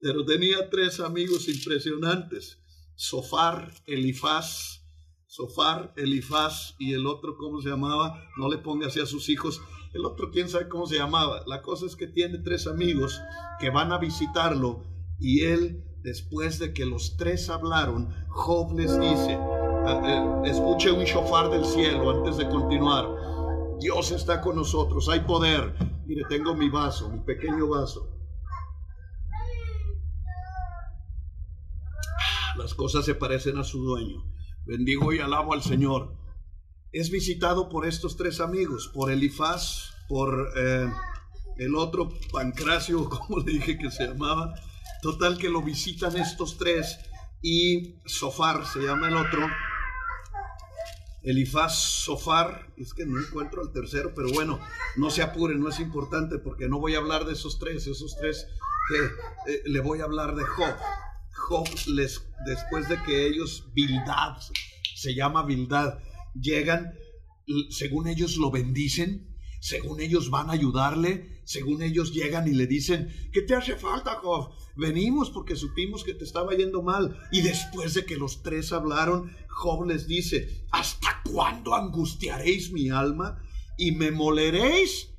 [0.00, 2.60] pero tenía tres amigos impresionantes.
[2.96, 4.82] Sofar, Elifaz,
[5.26, 8.24] Sofar, Elifaz y el otro, ¿cómo se llamaba?
[8.38, 9.60] No le ponga así a sus hijos.
[9.92, 11.44] El otro, quién sabe cómo se llamaba.
[11.46, 13.20] La cosa es que tiene tres amigos
[13.60, 14.82] que van a visitarlo
[15.18, 21.02] y él, después de que los tres hablaron, Job les dice, ah, eh, escuche un
[21.02, 23.08] shofar del cielo antes de continuar.
[23.80, 25.74] Dios está con nosotros, hay poder.
[26.06, 28.08] Mire, tengo mi vaso, mi pequeño vaso.
[32.56, 34.22] Las cosas se parecen a su dueño.
[34.64, 36.14] Bendigo y alabo al Señor
[36.92, 40.88] es visitado por estos tres amigos, por Elifaz, por eh,
[41.58, 44.54] el otro Pancracio, como le dije que se llamaba.
[45.02, 46.98] Total que lo visitan estos tres
[47.42, 49.46] y Sofar se llama el otro.
[51.22, 54.60] Elifaz Sofar, es que no encuentro al tercero, pero bueno,
[54.96, 58.16] no se apure, no es importante porque no voy a hablar de esos tres, esos
[58.16, 58.46] tres
[58.88, 60.74] que eh, le voy a hablar de Job.
[61.32, 64.38] Job les, después de que ellos, Bildad,
[64.94, 65.98] se llama Bildad,
[66.40, 66.94] llegan,
[67.70, 73.08] según ellos lo bendicen, según ellos van a ayudarle, según ellos llegan y le dicen,
[73.32, 74.50] ¿qué te hace falta, Job?
[74.76, 77.18] Venimos porque supimos que te estaba yendo mal.
[77.32, 83.42] Y después de que los tres hablaron, Job les dice, ¿hasta cuándo angustiaréis mi alma
[83.78, 85.10] y me moleréis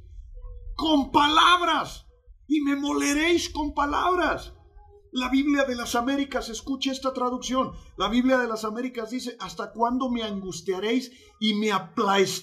[0.76, 2.06] con palabras?
[2.47, 4.54] Y me moleréis con palabras.
[5.12, 7.72] La Biblia de las Américas, escuche esta traducción.
[7.98, 11.70] La Biblia de las Américas dice, ¿hasta cuándo me angustiaréis y me,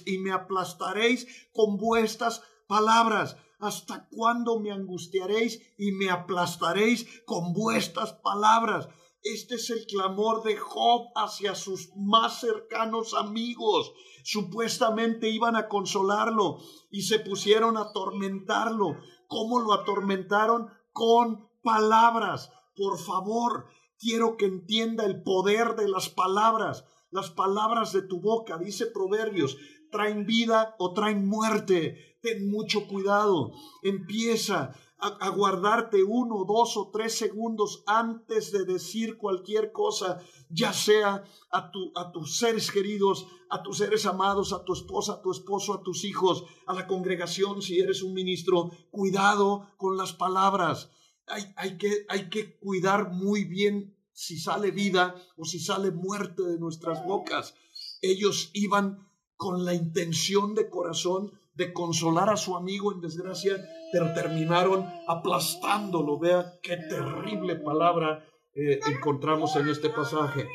[0.05, 3.37] y me aplastaréis con vuestras palabras?
[3.59, 8.89] ¿Hasta cuándo me angustiaréis y me aplastaréis con vuestras palabras?
[9.21, 13.93] Este es el clamor de Job hacia sus más cercanos amigos.
[14.23, 16.59] Supuestamente iban a consolarlo
[16.91, 18.97] y se pusieron a atormentarlo.
[19.27, 20.69] ¿Cómo lo atormentaron?
[20.91, 22.51] Con palabras.
[22.77, 23.65] Por favor,
[23.99, 26.85] quiero que entienda el poder de las palabras.
[27.11, 29.57] Las palabras de tu boca, dice Proverbios,
[29.91, 32.17] traen vida o traen muerte.
[32.21, 33.51] Ten mucho cuidado.
[33.83, 41.23] Empieza a, guardarte uno, dos o tres segundos antes de decir cualquier cosa, ya sea
[41.51, 45.31] a, tu, a tus seres queridos, a tus seres amados, a tu esposa, a tu
[45.31, 48.71] esposo, a tus hijos, a la congregación si eres un ministro.
[48.89, 50.89] Cuidado con las palabras
[51.27, 56.57] hay, que, hay que cuidar muy bien si sale vida o si sale muerte de
[56.57, 57.55] nuestras bocas.
[58.01, 63.57] Ellos iban con la intención de corazón de consolar a su amigo en desgracia,
[63.91, 66.19] pero terminaron aplastándolo.
[66.19, 70.47] Vea qué terrible palabra eh, encontramos en este pasaje.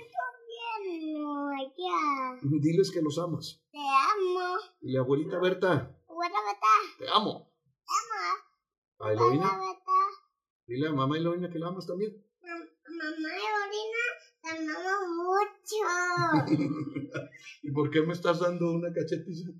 [2.42, 3.60] Diles que los amas.
[3.70, 4.56] Te amo.
[4.80, 5.94] Y abuelita Berta.
[6.08, 6.66] Abuela Berta.
[6.98, 7.50] Te amo.
[7.84, 9.10] Te amo.
[9.10, 9.69] A Eloína.
[10.70, 12.14] Dile a mamá Eloína que la amas también.
[12.42, 12.68] Mamá
[13.18, 14.04] Eloína,
[14.40, 15.82] te amo mucho.
[17.62, 19.50] ¿Y por qué me estás dando una cachetiza?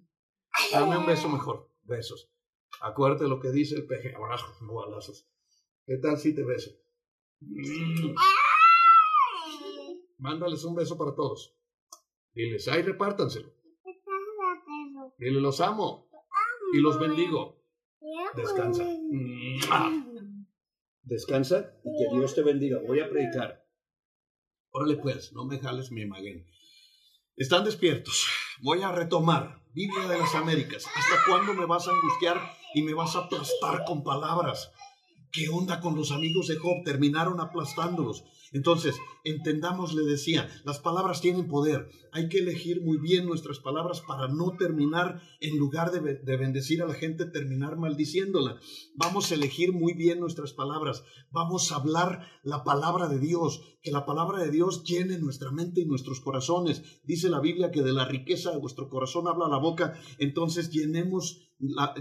[0.73, 1.69] Dame un beso mejor.
[1.83, 2.31] Besos.
[2.81, 4.15] Acuérdate lo que dice el peje.
[4.15, 5.29] Abrazos, no balazos.
[5.85, 6.71] ¿Qué tal si te beso?
[10.19, 11.57] Mándales un beso para todos.
[12.35, 13.53] Diles, ay, repártanselo.
[15.19, 16.09] Dile, los amo.
[16.73, 17.61] y los bendigo.
[18.37, 18.85] Descansa.
[21.03, 22.79] Descansa y que Dios te bendiga.
[22.87, 23.67] Voy a predicar.
[24.71, 26.47] Órale pues, no me jales mi imagen.
[27.37, 28.29] Están despiertos.
[28.63, 29.61] Voy a retomar.
[29.73, 30.85] Biblia de las Américas.
[30.97, 32.39] ¿Hasta cuándo me vas a angustiar
[32.75, 34.73] y me vas a aplastar con palabras?
[35.33, 36.83] ¿Qué onda con los amigos de Job?
[36.85, 38.25] Terminaron aplastándolos.
[38.53, 41.89] Entonces, entendamos, le decía, las palabras tienen poder.
[42.11, 46.83] Hay que elegir muy bien nuestras palabras para no terminar, en lugar de, de bendecir
[46.83, 48.59] a la gente, terminar maldiciéndola.
[48.97, 51.05] Vamos a elegir muy bien nuestras palabras.
[51.31, 53.63] Vamos a hablar la palabra de Dios.
[53.83, 56.83] Que la palabra de Dios llene nuestra mente y nuestros corazones.
[57.05, 59.95] Dice la Biblia que de la riqueza de vuestro corazón habla la boca.
[60.19, 61.50] Entonces, llenemos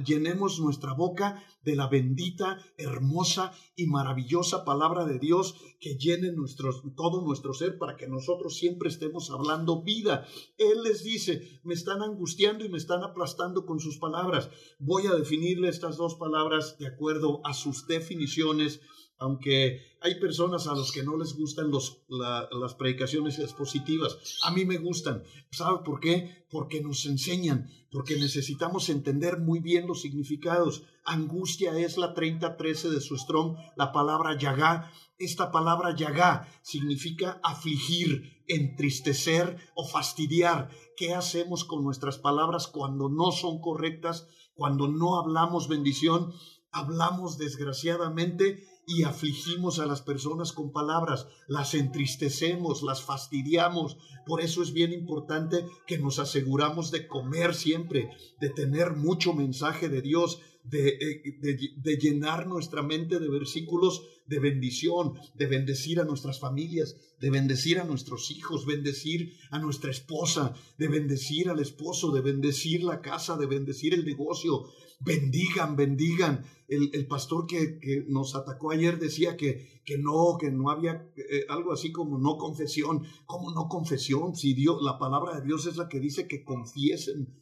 [0.06, 6.82] llenemos nuestra boca de la bendita, hermosa y maravillosa palabra de Dios que llene nuestros,
[6.96, 10.26] todo nuestro ser para que nosotros siempre estemos hablando vida.
[10.58, 14.50] Él les dice, me están angustiando y me están aplastando con sus palabras.
[14.80, 18.82] Voy a definirle estas dos palabras de acuerdo a sus definiciones,
[19.20, 24.18] aunque hay personas a los que no les gustan los, la- las predicaciones expositivas.
[24.44, 25.24] A mí me gustan.
[25.52, 26.46] ¿Sabe por qué?
[26.50, 30.84] Porque nos enseñan, porque necesitamos entender muy bien los significados.
[31.06, 34.92] Angustia es la 3013 de su Strong, la palabra yagá.
[35.18, 40.70] Esta palabra yagá significa afligir, entristecer o fastidiar.
[40.96, 46.32] ¿Qué hacemos con nuestras palabras cuando no son correctas, cuando no hablamos bendición?
[46.72, 53.98] Hablamos desgraciadamente y afligimos a las personas con palabras, las entristecemos, las fastidiamos.
[54.26, 58.10] Por eso es bien importante que nos aseguramos de comer siempre,
[58.42, 64.04] de tener mucho mensaje de Dios, de, eh, de- de llenar nuestra mente de versículos
[64.28, 69.90] de bendición, de bendecir a nuestras familias, de bendecir a nuestros hijos, bendecir a nuestra
[69.90, 74.66] esposa, de bendecir al esposo, de bendecir la casa, de bendecir el negocio.
[75.00, 76.46] Bendigan, bendigan.
[76.68, 81.10] El, el pastor que, que nos atacó ayer decía que, que no, que no había
[81.16, 83.04] eh, algo así como no confesión.
[83.26, 84.36] ¿Cómo no confesión?
[84.36, 87.34] Si Dios, la palabra de Dios es la que dice que confiesen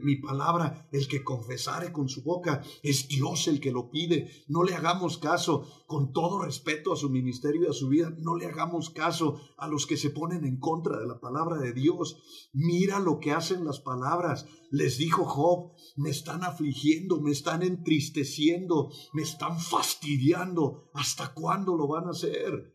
[0.00, 4.30] mi palabra, el que confesare con su boca, es Dios el que lo pide.
[4.48, 8.36] No le hagamos caso, con todo respeto a su ministerio y a su vida, no
[8.36, 12.18] le hagamos caso a los que se ponen en contra de la palabra de Dios.
[12.52, 14.46] Mira lo que hacen las palabras.
[14.70, 20.90] Les dijo Job, me están afligiendo, me están entristeciendo, me están fastidiando.
[20.94, 22.74] ¿Hasta cuándo lo van a hacer?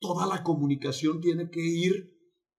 [0.00, 2.16] Toda la comunicación tiene que ir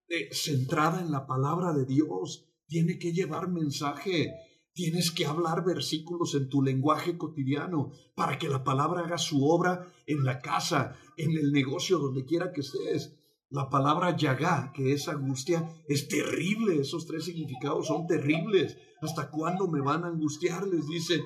[0.08, 4.34] eh, centrada en la palabra de Dios tiene que llevar mensaje.
[4.73, 9.91] Tienes que hablar versículos en tu lenguaje cotidiano para que la palabra haga su obra
[10.05, 13.17] en la casa, en el negocio, donde quiera que estés.
[13.49, 16.79] La palabra yagá, que es angustia, es terrible.
[16.79, 18.77] Esos tres significados son terribles.
[19.01, 20.67] ¿Hasta cuándo me van a angustiar?
[20.67, 21.23] Les dice,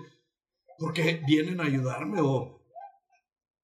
[0.80, 2.62] porque vienen a ayudarme o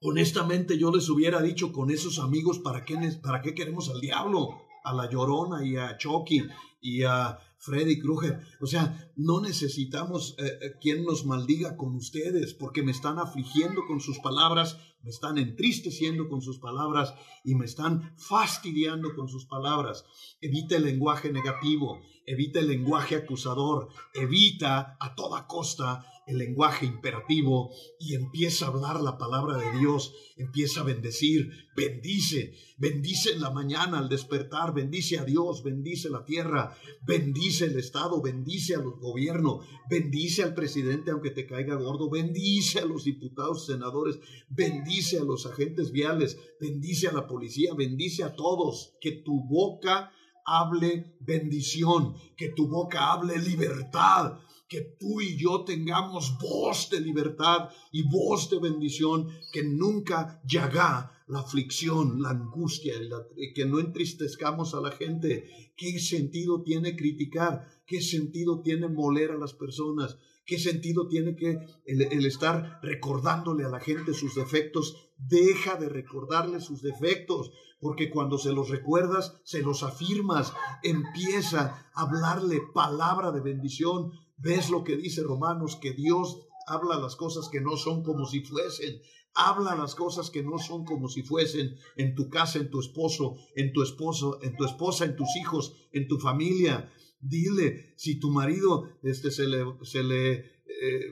[0.02, 4.50] honestamente yo les hubiera dicho con esos amigos, ¿para qué, para qué queremos al diablo?
[4.84, 6.44] A la Llorona y a Chucky
[6.82, 8.42] y a Freddy Krueger.
[8.62, 13.86] O sea, no necesitamos eh, eh, quien nos maldiga con ustedes, porque me están afligiendo
[13.86, 19.46] con sus palabras, me están entristeciendo con sus palabras y me están fastidiando con sus
[19.46, 20.06] palabras.
[20.42, 27.72] Evita el lenguaje negativo, evita el lenguaje acusador, evita a toda costa el lenguaje imperativo
[28.00, 33.50] y empieza a hablar la palabra de Dios, empieza a bendecir, bendice, bendice en la
[33.50, 39.00] mañana al despertar, bendice a Dios, bendice la tierra, bendice el Estado, bendice a los
[39.00, 45.24] gobiernos, bendice al presidente aunque te caiga gordo, bendice a los diputados, senadores, bendice a
[45.24, 50.12] los agentes viales, bendice a la policía, bendice a todos, que tu boca
[50.46, 54.40] hable bendición, que tu boca hable libertad,
[54.70, 61.12] que tú y yo tengamos voz de libertad y voz de bendición, que nunca llaga
[61.28, 65.74] la aflicción, la angustia, la- que no entristezcamos a la gente.
[65.76, 67.68] ¿Qué sentido tiene criticar?
[67.86, 70.18] ¿Qué sentido tiene moler a las personas?
[70.46, 74.96] ¿Qué sentido tiene que el estar recordándole a la gente sus defectos?
[75.18, 80.54] Deja de recordarle sus defectos, porque cuando se los recuerdas, se los afirmas.
[80.82, 84.12] Empieza a hablarle palabra de bendición.
[84.42, 85.78] ¿Ves lo que dice Romanos?
[85.82, 89.02] Que Dios habla las cosas que no son como si fuesen.
[89.34, 93.36] Habla las cosas que no son como si fuesen en tu casa, en tu esposo,
[93.56, 96.92] en tu esposo, en tu esposa, en tus hijos, en tu familia.
[97.20, 101.12] Dile, si tu marido este, se le, se le eh,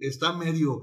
[0.00, 0.82] está medio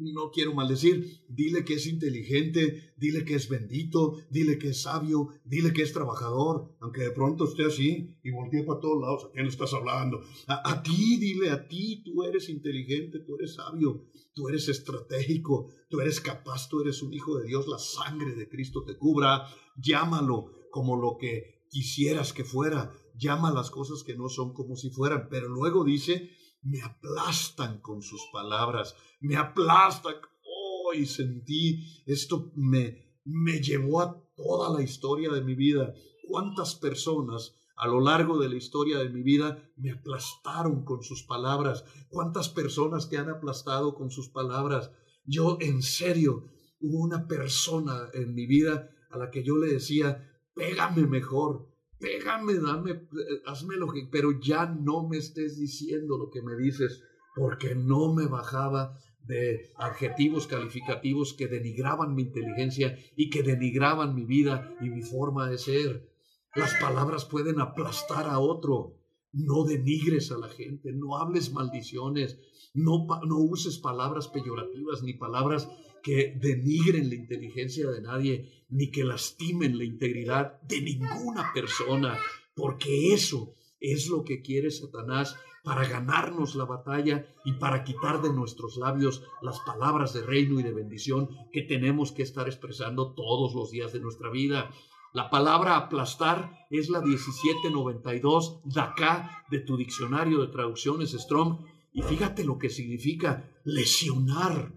[0.00, 5.28] no quiero maldecir, dile que es inteligente, dile que es bendito, dile que es sabio,
[5.44, 9.30] dile que es trabajador, aunque de pronto esté así y voltee para todos lados, ¿a
[9.32, 10.22] quién estás hablando?
[10.46, 15.68] A, a ti, dile a ti, tú eres inteligente, tú eres sabio, tú eres estratégico,
[15.88, 19.46] tú eres capaz, tú eres un hijo de Dios, la sangre de Cristo te cubra,
[19.76, 24.90] llámalo como lo que quisieras que fuera, llama las cosas que no son como si
[24.90, 26.30] fueran, pero luego dice,
[26.62, 30.14] me aplastan con sus palabras, me aplastan.
[30.44, 35.94] Oh, y sentí, esto me, me llevó a toda la historia de mi vida.
[36.26, 41.22] ¿Cuántas personas a lo largo de la historia de mi vida me aplastaron con sus
[41.24, 41.84] palabras?
[42.08, 44.90] ¿Cuántas personas te han aplastado con sus palabras?
[45.24, 46.44] Yo, en serio,
[46.80, 51.69] hubo una persona en mi vida a la que yo le decía, pégame mejor,
[52.00, 56.56] pégame, dame, eh, hazme lo que, pero ya no me estés diciendo lo que me
[56.56, 57.02] dices,
[57.36, 64.24] porque no me bajaba de adjetivos calificativos que denigraban mi inteligencia y que denigraban mi
[64.24, 66.10] vida y mi forma de ser.
[66.56, 68.96] Las palabras pueden aplastar a otro.
[69.32, 72.40] No denigres a la gente, no hables maldiciones,
[72.74, 75.68] no, no uses palabras peyorativas ni palabras
[76.02, 82.18] que denigren la inteligencia de nadie, ni que lastimen la integridad de ninguna persona,
[82.54, 88.32] porque eso es lo que quiere Satanás para ganarnos la batalla y para quitar de
[88.32, 93.54] nuestros labios las palabras de reino y de bendición que tenemos que estar expresando todos
[93.54, 94.70] los días de nuestra vida.
[95.12, 102.02] La palabra aplastar es la 1792 de acá de tu diccionario de traducciones Strong y
[102.02, 104.72] fíjate lo que significa lesionar,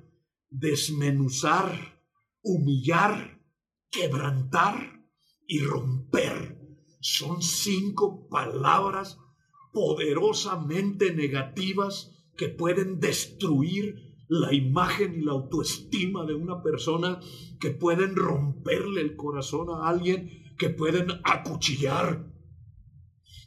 [0.54, 2.00] desmenuzar,
[2.44, 3.42] humillar,
[3.90, 5.04] quebrantar
[5.48, 6.60] y romper.
[7.02, 9.18] Son cinco palabras
[9.74, 17.20] poderosamente negativas que pueden destruir la imagen y la autoestima de una persona,
[17.60, 22.32] que pueden romperle el corazón a alguien, que pueden acuchillar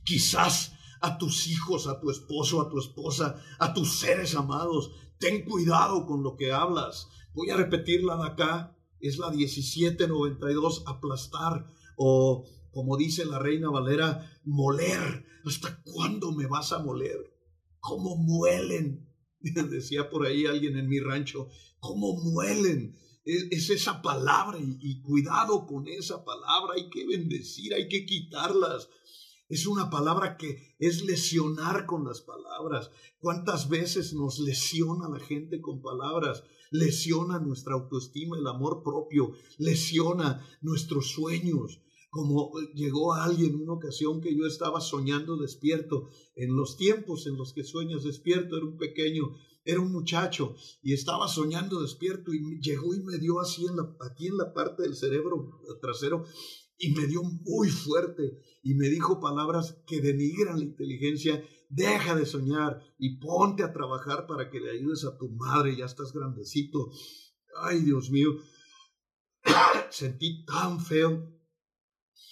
[0.05, 4.93] quizás a tus hijos, a tu esposo, a tu esposa, a tus seres amados.
[5.19, 7.09] Ten cuidado con lo que hablas.
[7.35, 8.77] Voy a repetirla de acá.
[9.01, 12.45] Es la 1792, aplastar o
[12.77, 15.25] como dice la reina Valera, moler.
[15.47, 17.17] ¿Hasta cuándo me vas a moler?
[17.81, 19.09] ¿Cómo muelen?
[19.41, 21.49] Decía por ahí alguien en mi rancho,
[21.79, 22.95] ¿cómo muelen?
[23.25, 26.75] Es, esa palabra y cuidado con esa palabra.
[26.77, 28.89] Hay que bendecir, hay que quitarlas.
[29.49, 32.91] Es una palabra que es lesionar con las palabras.
[33.21, 36.43] ¿Cuántas veces nos lesiona la gente con palabras?
[36.73, 41.81] Lesiona nuestra autoestima, el amor propio, lesiona nuestros sueños.
[42.11, 47.37] Como llegó alguien en una ocasión que yo estaba soñando despierto, en los tiempos en
[47.37, 52.61] los que sueñas despierto, era un pequeño, era un muchacho y estaba soñando despierto y
[52.61, 53.67] llegó y me dio así
[54.01, 56.25] aquí en la parte del cerebro trasero
[56.79, 61.43] y me dio muy fuerte y me dijo palabras que denigran la inteligencia.
[61.69, 65.87] Deja de soñar y ponte a trabajar para que le ayudes a tu madre, ya
[65.87, 66.91] estás grandecito.
[67.61, 68.31] Ay, Dios mío,
[69.91, 71.33] sentí tan feo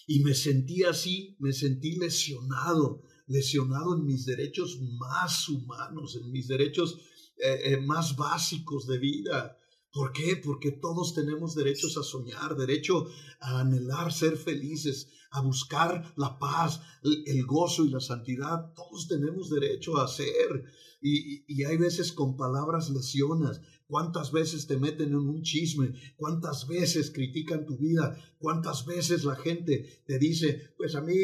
[0.06, 6.46] y me sentí así, me sentí lesionado, lesionado en mis derechos más humanos, en mis
[6.46, 6.98] derechos
[7.38, 9.58] eh, eh, más básicos de vida.
[9.94, 10.36] ¿Por qué?
[10.36, 13.06] Porque todos tenemos derechos a soñar, derecho
[13.38, 18.72] a anhelar ser felices, a buscar la paz, el gozo y la santidad.
[18.74, 20.64] Todos tenemos derecho a hacer.
[21.00, 23.60] Y, y, hay veces con palabras lesionas.
[23.86, 25.92] ¿Cuántas veces te meten en un chisme?
[26.16, 28.18] ¿Cuántas veces critican tu vida?
[28.38, 31.14] ¿Cuántas veces la gente te dice, pues a mí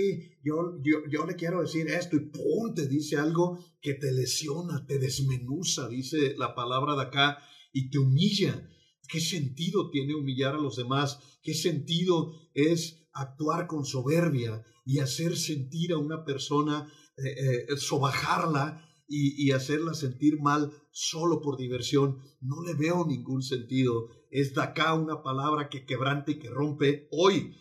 [0.44, 4.86] yo, yo, yo le quiero decir esto y pum, te dice algo que te lesiona,
[4.86, 7.38] te desmenuza, dice la palabra de acá
[7.72, 8.68] y te humilla.
[9.08, 11.18] ¿Qué sentido tiene humillar a los demás?
[11.42, 18.86] ¿Qué sentido es actuar con soberbia y hacer sentir a una persona, eh, eh, sobajarla
[19.12, 22.18] y, hacerla sentir mal solo por diversión?
[22.40, 24.08] No le veo ningún sentido.
[24.30, 27.08] Es de acá una palabra que quebrante y que rompe.
[27.10, 27.56] Hoy,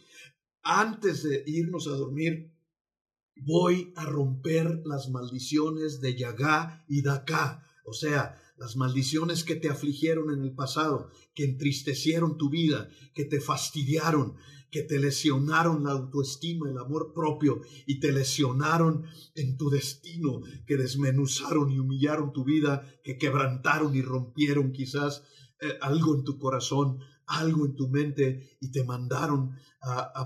[0.62, 2.54] antes de irnos a dormir,
[3.42, 7.66] voy a romper las maldiciones de Yagá y de acá.
[7.86, 13.26] O sea, las maldiciones que te afligieron en el pasado, que entristecieron tu vida, que
[13.26, 14.36] te fastidiaron,
[14.70, 20.78] que te lesionaron la autoestima, el amor propio y te lesionaron en tu destino, que
[20.78, 25.24] desmenuzaron y humillaron tu vida, que quebrantaron y rompieron quizás
[25.62, 27.00] eh, algo en tu corazón.
[27.32, 29.52] algo en tu mente y te mandaron
[29.84, 30.26] a,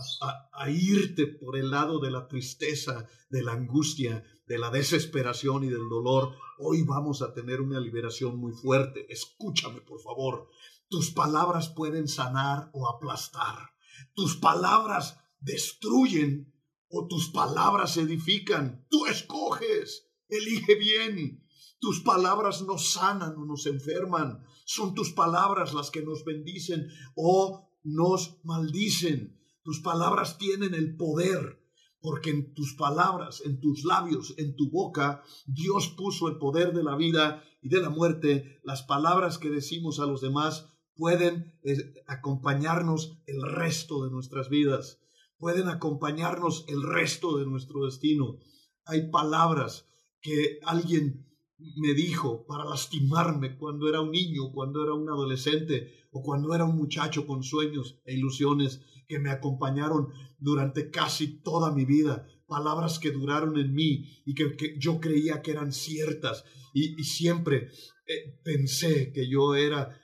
[0.54, 5.68] a, irte por el lado de la tristeza, de la angustia, de la desesperación y
[5.68, 9.06] del dolor, hoy vamos a tener una liberación muy fuerte.
[9.10, 10.50] Escúchame, por favor.
[10.90, 13.72] Tus palabras pueden sanar o aplastar.
[14.14, 16.54] Tus palabras destruyen
[16.90, 18.86] o tus palabras edifican.
[18.90, 20.10] Tú escoges.
[20.30, 21.44] Elige bien.
[21.80, 24.44] Tus palabras nos sanan o nos enferman.
[24.66, 29.40] Son tus palabras las que nos bendicen o nos maldicen.
[29.64, 31.63] Tus palabras tienen el poder,
[32.04, 36.84] porque en tus palabras, en tus labios, en tu boca, Dios puso el poder de
[36.84, 38.60] la vida y de la muerte.
[38.62, 45.00] Las palabras que decimos a los demás pueden eh, acompañarnos el resto de nuestras vidas,
[45.38, 48.36] pueden acompañarnos el resto de nuestro destino.
[48.84, 49.88] Hay palabras
[50.20, 56.22] que alguien me dijo para lastimarme cuando era un niño, cuando era un adolescente o
[56.22, 61.86] cuando era un muchacho con sueños e ilusiones que me acompañaron durante casi toda mi
[61.86, 66.44] vida, palabras que duraron en mí y que, yo creía que eran ciertas.
[66.74, 67.70] Y, siempre
[68.08, 70.00] eh, pensé que yo era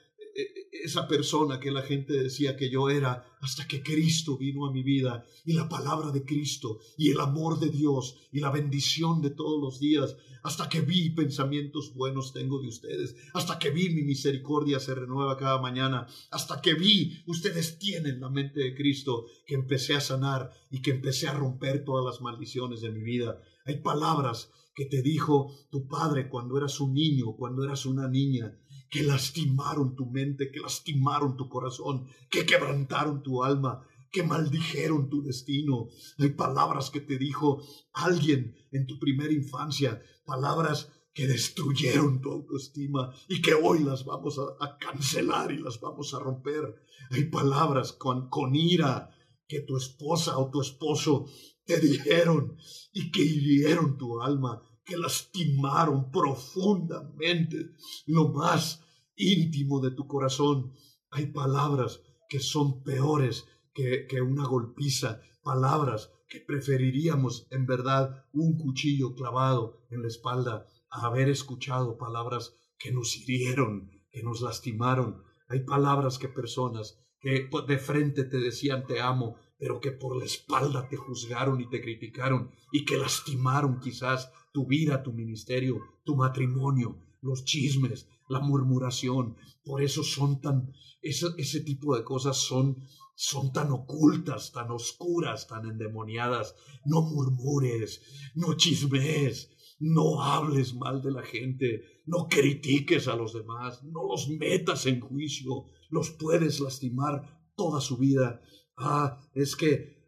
[0.70, 4.82] esa persona que la gente decía que yo era, hasta que Cristo vino a mi
[4.82, 9.30] vida y la palabra de Cristo y el amor de Dios y la bendición de
[9.30, 14.02] todos los días, hasta que vi pensamientos buenos tengo de ustedes, hasta que vi mi
[14.02, 19.54] misericordia se renueva cada mañana, hasta que vi ustedes tienen la mente de Cristo, que
[19.54, 23.40] empecé a sanar y que empecé a romper todas las maldiciones de mi vida.
[23.64, 28.56] Hay palabras que te dijo tu padre cuando eras un niño, cuando eras una niña,
[28.90, 35.22] que lastimaron tu mente, que lastimaron tu corazón, que quebrantaron tu alma, que maldijeron tu
[35.22, 35.88] destino.
[36.18, 37.62] Hay palabras que te dijo
[37.92, 44.38] alguien en tu primera infancia, palabras que destruyeron tu autoestima y que hoy las vamos
[44.38, 46.74] a, cancelar y las vamos a romper.
[47.10, 49.10] Hay palabras con, con ira
[49.46, 51.26] que tu esposa o tu esposo
[51.64, 52.56] te dijeron
[52.92, 57.70] y que hirieron tu alma que lastimaron profundamente
[58.06, 58.84] lo más
[59.14, 60.72] íntimo de tu corazón.
[61.12, 68.58] Hay palabras que son peores que, que una golpiza, palabras que preferiríamos en verdad un
[68.58, 75.22] cuchillo clavado en la espalda a haber escuchado palabras que nos hirieron, que nos lastimaron.
[75.48, 80.24] Hay palabras que personas que de frente te decían te amo, pero que por la
[80.24, 86.16] espalda te juzgaron y te criticaron y que lastimaron quizás tu vida, tu ministerio, tu
[86.16, 89.36] matrimonio, los chismes, la murmuración.
[89.62, 92.78] Por eso son tan, ese, ese tipo de cosas son,
[93.14, 96.54] son tan ocultas, tan oscuras, tan endemoniadas.
[96.86, 98.00] No murmures,
[98.34, 104.28] no chismes, no hables mal de la gente, no critiques a los demás, no los
[104.28, 108.40] metas en juicio, los puedes lastimar toda su vida.
[108.80, 110.00] Ah, es que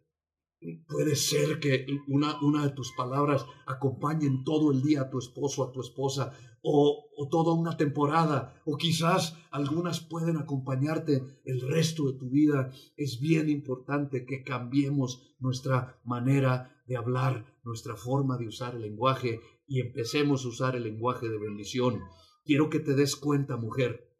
[0.86, 5.72] Puede ser que una, de tus palabras acompañen todo el día a tu esposo, a
[5.72, 12.16] tu esposa, o, o, toda una temporada, o quizás algunas pueden acompañarte el resto de
[12.16, 12.70] tu vida.
[12.96, 19.40] Es bien importante que cambiemos nuestra manera de hablar, nuestra forma de usar el lenguaje
[19.66, 22.02] y empecemos a usar el lenguaje de bendición.
[22.44, 24.11] Quiero que te des cuenta, mujer,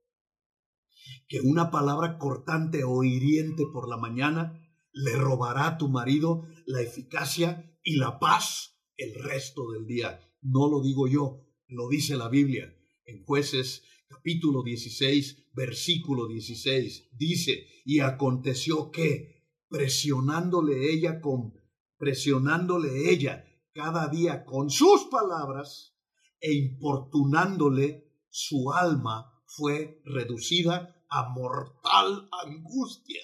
[1.29, 4.61] que una palabra cortante o hiriente por la mañana
[4.93, 10.21] le robará a tu marido la eficacia y la paz el resto del día.
[10.43, 12.77] No lo digo yo, lo dice la Biblia.
[13.05, 21.55] En jueces capítulo 16, versículo 16, dice, y aconteció que, presionándole ella con,
[21.97, 25.97] presionándole ella cada día con sus palabras
[26.41, 33.21] e importunándole, su alma fue reducida a mortal angustia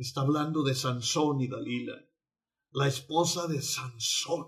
[0.00, 1.92] Está hablando de Sansón y Dalila.
[2.72, 4.46] La esposa de Sansón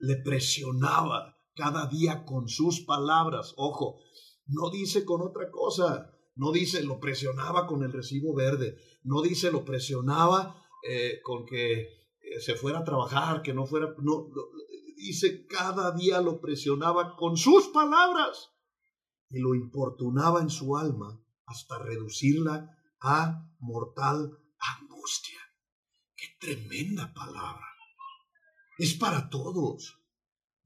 [0.00, 3.54] le presionaba cada día con sus palabras.
[3.56, 4.00] Ojo,
[4.46, 6.10] no dice con otra cosa.
[6.34, 8.76] No dice lo presionaba con el recibo verde.
[9.04, 13.94] No dice lo presionaba eh, con que eh, se fuera a trabajar, que no fuera.
[13.98, 14.30] No,
[14.96, 18.50] dice cada día lo presionaba con sus palabras
[19.32, 25.38] y lo importunaba en su alma hasta reducirla a mortal angustia.
[26.14, 27.66] Qué tremenda palabra.
[28.78, 29.98] Es para todos.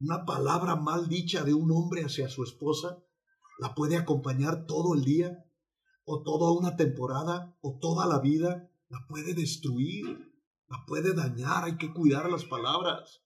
[0.01, 3.03] Una palabra mal dicha de un hombre hacia su esposa
[3.59, 5.45] la puede acompañar todo el día,
[6.05, 8.71] o toda una temporada, o toda la vida.
[8.89, 10.33] La puede destruir,
[10.69, 11.65] la puede dañar.
[11.65, 13.23] Hay que cuidar las palabras.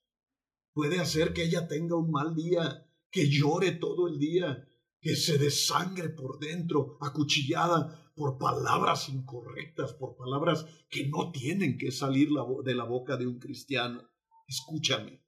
[0.72, 4.69] Puede hacer que ella tenga un mal día, que llore todo el día,
[5.01, 11.90] que se desangre por dentro, acuchillada por palabras incorrectas, por palabras que no tienen que
[11.90, 12.28] salir
[12.64, 14.03] de la boca de un cristiano.
[14.46, 15.24] Escúchame.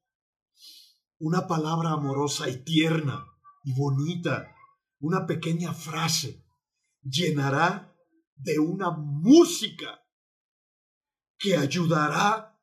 [1.19, 3.25] Una palabra amorosa y tierna
[3.65, 4.55] y bonita,
[4.99, 6.45] una pequeña frase,
[7.03, 7.97] llenará
[8.37, 10.05] de una música
[11.39, 12.61] que ayudará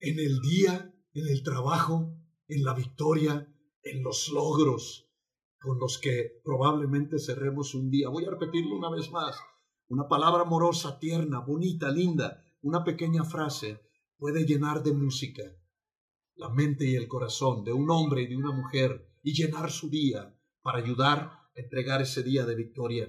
[0.00, 2.14] en el día, en el trabajo,
[2.48, 3.48] en la victoria,
[3.82, 5.05] en los logros
[5.60, 8.08] con los que probablemente cerremos un día.
[8.08, 9.36] Voy a repetirlo una vez más.
[9.88, 13.80] Una palabra amorosa, tierna, bonita, linda, una pequeña frase
[14.18, 15.42] puede llenar de música
[16.36, 19.88] la mente y el corazón de un hombre y de una mujer y llenar su
[19.88, 23.08] día para ayudar a entregar ese día de victoria.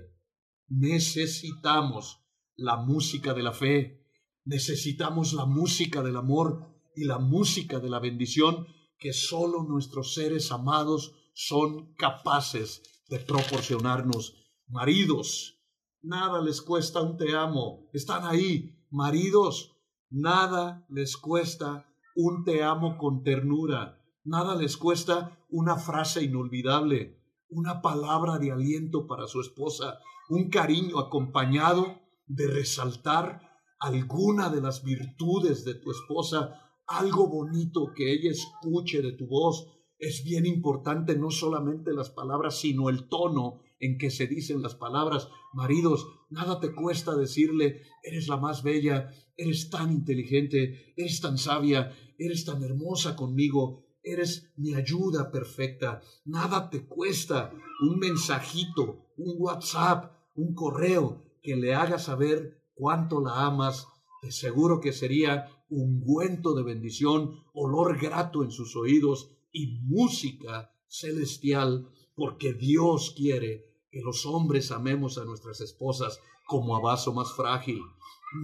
[0.68, 2.24] Necesitamos
[2.56, 4.06] la música de la fe,
[4.46, 8.66] necesitamos la música del amor y la música de la bendición
[8.98, 14.34] que solo nuestros seres amados son capaces de proporcionarnos.
[14.68, 15.62] Maridos,
[16.02, 17.88] nada les cuesta un te amo.
[17.94, 18.84] Están ahí.
[18.90, 19.78] Maridos,
[20.10, 21.86] nada les cuesta
[22.16, 24.02] un te amo con ternura.
[24.24, 30.98] Nada les cuesta una frase inolvidable, una palabra de aliento para su esposa, un cariño
[30.98, 33.42] acompañado de resaltar
[33.80, 39.77] alguna de las virtudes de tu esposa, algo bonito que ella escuche de tu voz.
[40.00, 44.76] Es bien importante no solamente las palabras, sino el tono en que se dicen las
[44.76, 45.28] palabras.
[45.54, 51.96] Maridos, nada te cuesta decirle, eres la más bella, eres tan inteligente, eres tan sabia,
[52.20, 56.02] eres tan hermosa conmigo, eres mi ayuda perfecta.
[56.26, 63.46] Nada te cuesta un mensajito, un WhatsApp, un correo que le haga saber cuánto la
[63.46, 63.88] amas.
[64.22, 71.90] De seguro que sería ungüento de bendición, olor grato en sus oídos y música celestial,
[72.16, 77.82] porque Dios quiere que los hombres amemos a nuestras esposas como a vaso más frágil.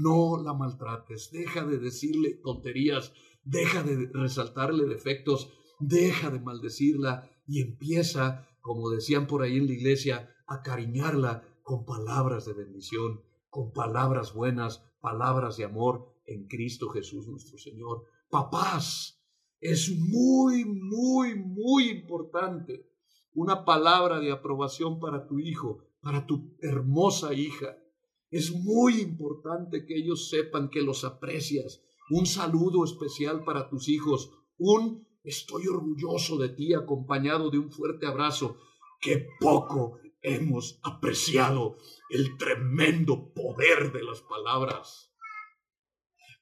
[0.01, 5.49] No la maltrates, deja de decirle tonterías, deja de resaltarle defectos,
[5.79, 11.85] deja de maldecirla y empieza, como decían por ahí en la iglesia, a cariñarla con
[11.85, 18.05] palabras de bendición, con palabras buenas, palabras de amor en Cristo Jesús nuestro Señor.
[18.29, 19.12] Papás,
[19.63, 22.85] es muy, muy, muy importante
[23.33, 27.77] una palabra de aprobación para tu hijo, para tu hermosa hija.
[28.29, 31.81] Es muy importante que ellos sepan que los aprecias.
[32.09, 34.31] Un saludo especial para tus hijos.
[34.57, 38.57] Un estoy orgulloso de ti acompañado de un fuerte abrazo.
[38.99, 41.77] Qué poco hemos apreciado
[42.09, 45.13] el tremendo poder de las palabras.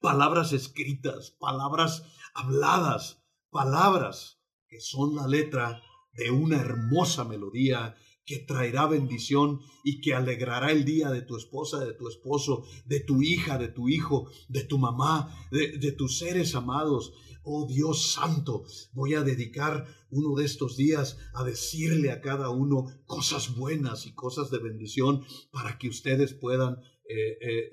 [0.02, 2.04] Palabras escritas, palabras
[2.34, 5.82] habladas, palabras que son la letra
[6.14, 11.84] de una hermosa melodía que traerá bendición y que alegrará el día de tu esposa,
[11.84, 16.56] de tu esposo, de tu hija, de tu hijo, de tu mamá, de, tus seres
[16.56, 17.14] amados.
[17.44, 18.64] Oh Dios Santo,
[18.94, 24.14] voy a dedicar uno de estos días a decirle a cada uno cosas buenas y
[24.14, 26.78] cosas de bendición para que ustedes puedan
[27.10, 27.70] eh, eh,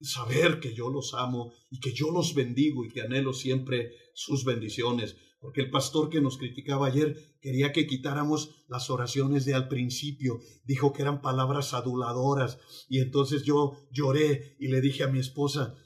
[0.00, 4.44] saber que yo los amo y que yo los bendigo y que anhelo siempre sus
[4.44, 5.16] bendiciones.
[5.40, 10.40] Porque el pastor que nos criticaba ayer quería que quitáramos las oraciones de al principio,
[10.64, 15.76] dijo que eran palabras aduladoras, y entonces yo lloré y le dije a mi esposa,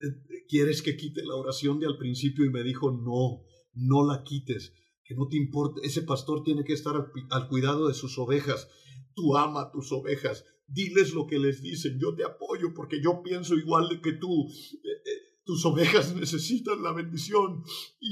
[0.00, 0.06] eh,
[0.48, 2.44] ¿quieres que quite la oración de al principio?
[2.44, 3.42] Y me dijo, no,
[3.74, 4.72] no la quites,
[5.04, 6.94] que no te importe, ese pastor tiene que estar
[7.30, 8.68] al, cuidado de sus ovejas,
[9.14, 13.22] tú ama a tus ovejas, diles lo que les dicen, yo te apoyo porque yo
[13.22, 14.48] pienso igual que tú.
[14.48, 17.62] Eh, eh, tus ovejas necesitan la bendición
[18.00, 18.08] y,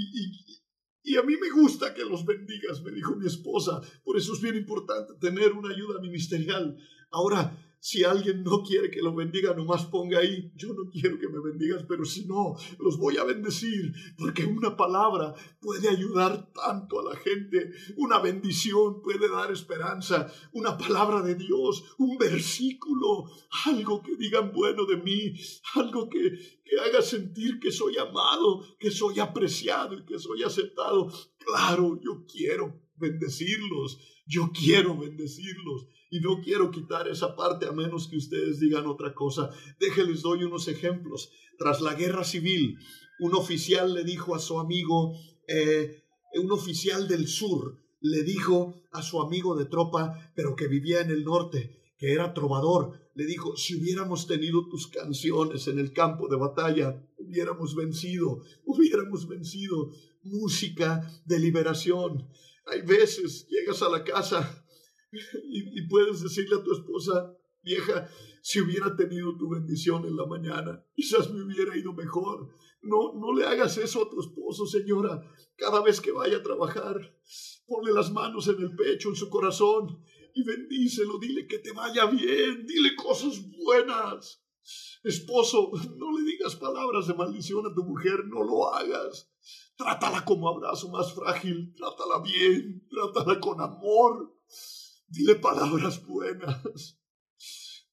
[1.09, 3.81] y a mí me gusta que los bendigas, me dijo mi esposa.
[4.05, 6.77] Por eso es bien importante tener una ayuda ministerial.
[7.11, 11.29] Ahora, si alguien no quiere que lo bendiga, nomás ponga ahí, yo no quiero que
[11.29, 17.01] me bendigas, pero si no, los voy a bendecir, porque una palabra puede ayudar tanto
[17.01, 23.31] a la gente, una bendición puede dar esperanza, una palabra de Dios, un versículo,
[23.67, 25.35] algo que digan bueno de mí,
[25.75, 31.11] algo que, que haga sentir que soy amado, que soy apreciado y que soy aceptado.
[31.39, 38.09] Claro, yo quiero bendecirlos, yo quiero bendecirlos y no quiero quitar esa parte a menos
[38.09, 39.51] que ustedes digan otra cosa.
[39.79, 41.31] Déjenles doy unos ejemplos.
[41.59, 42.79] Tras la guerra civil,
[43.21, 45.13] un oficial le dijo a su amigo,
[45.47, 46.05] eh,
[46.35, 51.11] un oficial del sur, le dijo a su amigo de tropa, pero que vivía en
[51.11, 56.29] el norte, que era trovador, le dijo, si hubiéramos tenido tus canciones en el campo
[56.29, 59.91] de batalla, hubiéramos vencido, hubiéramos vencido.
[60.23, 62.29] Música de liberación.
[62.67, 64.65] Hay veces llegas a la casa
[65.13, 68.09] y, puedes decirle a tu esposa, Vieja,
[68.41, 72.49] si hubiera tenido tu bendición en la mañana, quizás me hubiera ido mejor.
[72.83, 75.21] No, no le hagas eso a tu esposo, señora.
[75.57, 76.97] Cada vez que vaya a trabajar,
[77.67, 80.03] ponle las manos en el pecho, en su corazón,
[80.35, 81.19] y bendícelo.
[81.19, 82.65] Dile que te vaya bien.
[82.65, 84.43] Dile cosas buenas.
[85.03, 89.31] Esposo, no le digas palabras de maldición a tu mujer, no lo hagas.
[89.77, 94.37] Trátala como abrazo más frágil, trátala bien, trátala con amor.
[95.09, 96.99] Dile palabras buenas.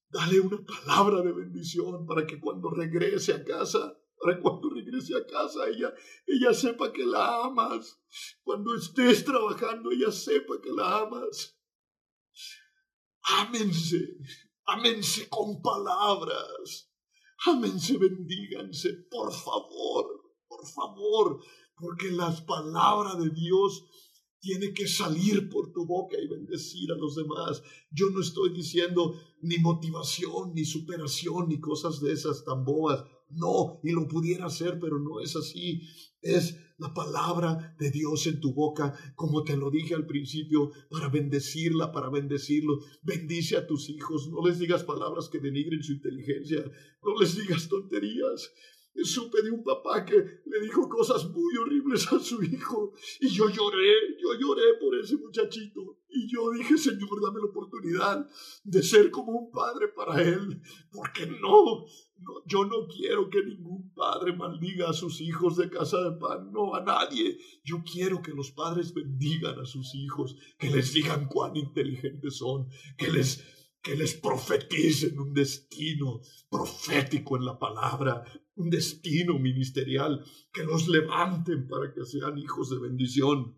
[0.10, 5.26] Dale una palabra de bendición para que cuando regrese a casa, para cuando regrese a
[5.26, 5.94] casa, ella,
[6.28, 8.02] ella sepa que la amas.
[8.44, 11.58] Cuando estés trabajando, ella sepa que la amas.
[13.24, 14.18] Ámense,
[14.66, 16.92] ámense con palabras.
[17.46, 20.06] Ámense, bendíganse, por favor,
[20.48, 21.42] por favor,
[21.76, 23.86] porque las palabras de Dios
[24.46, 27.64] tiene que salir por tu boca y bendecir a los demás.
[27.90, 33.04] Yo no estoy diciendo ni motivación, ni superación, ni cosas de esas tan bobas.
[33.32, 35.82] No, y lo pudiera hacer, pero no es así.
[36.22, 41.10] Es la palabra de Dios en tu boca, como te lo dije al principio, para
[41.10, 42.82] bendecirla, para bendecirlo.
[43.02, 46.72] Bendice a tus hijos, no les digas palabras que denigren su inteligencia,
[47.04, 48.52] no les digas tonterías
[49.04, 53.50] supe de un papá que le dijo cosas muy horribles a su hijo y yo
[53.50, 53.92] lloré,
[54.22, 58.30] yo lloré por ese muchachito y yo dije, Señor, dame la oportunidad
[58.64, 61.86] de ser como un padre para él, porque no,
[62.20, 66.52] no, yo no quiero que ningún padre maldiga a sus hijos de casa de pan,
[66.54, 67.38] no a nadie.
[67.64, 72.70] Yo quiero que los padres bendigan a sus hijos, que les digan cuán inteligentes son,
[72.98, 73.44] que les
[73.86, 76.20] que les profeticen un destino
[76.50, 78.26] profético en la palabra,
[78.56, 83.56] un destino ministerial, que los levanten para que sean hijos de bendición.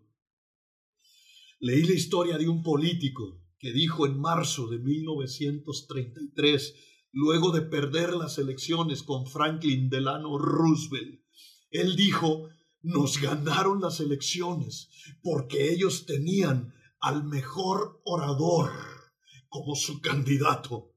[1.60, 6.74] Leí la historia de un político que dijo en marzo de 1933,
[7.12, 11.22] luego de perder las elecciones con Franklin Delano Roosevelt,
[11.70, 12.50] él dijo,
[12.82, 14.90] nos ganaron las elecciones
[15.22, 18.97] porque ellos tenían al mejor orador
[19.48, 20.94] como su candidato.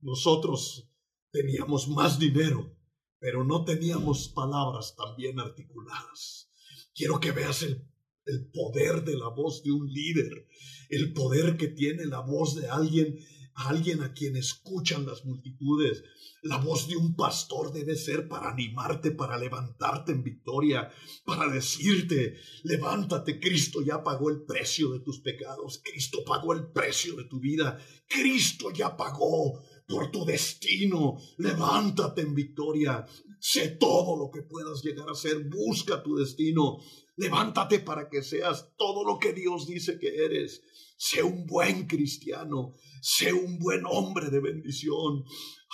[0.00, 0.88] Nosotros
[1.30, 2.76] teníamos más dinero,
[3.18, 6.50] pero no teníamos palabras tan bien articuladas.
[6.94, 7.86] Quiero que veas el,
[8.26, 10.46] el, poder de la voz de un líder,
[10.90, 13.18] el poder que tiene la voz de alguien,
[13.54, 16.02] alguien a quien escuchan las multitudes.
[16.42, 20.90] La voz de un pastor debe ser para animarte, para levantarte en victoria,
[21.24, 27.14] para decirte, levántate, Cristo ya pagó el precio de tus pecados, Cristo pagó el precio
[27.16, 27.78] de tu vida,
[28.08, 33.04] Cristo ya pagó por tu destino, levántate en victoria,
[33.38, 36.78] sé todo lo que puedas llegar a ser, busca tu destino,
[37.16, 40.62] levántate para que seas todo lo que Dios dice que eres.
[40.96, 45.24] Sé un buen cristiano, sé un buen hombre de bendición.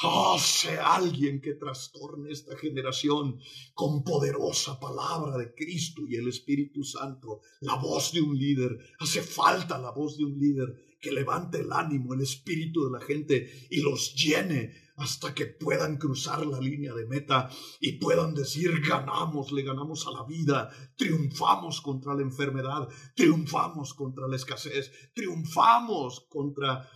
[0.03, 3.39] Oh, sé alguien que trastorne esta generación
[3.75, 7.41] con poderosa palabra de Cristo y el Espíritu Santo.
[7.61, 8.79] La voz de un líder.
[9.01, 13.05] Hace falta la voz de un líder que levante el ánimo, el espíritu de la
[13.05, 17.49] gente y los llene hasta que puedan cruzar la línea de meta
[17.81, 24.27] y puedan decir, ganamos, le ganamos a la vida, triunfamos contra la enfermedad, triunfamos contra
[24.27, 26.89] la escasez, triunfamos contra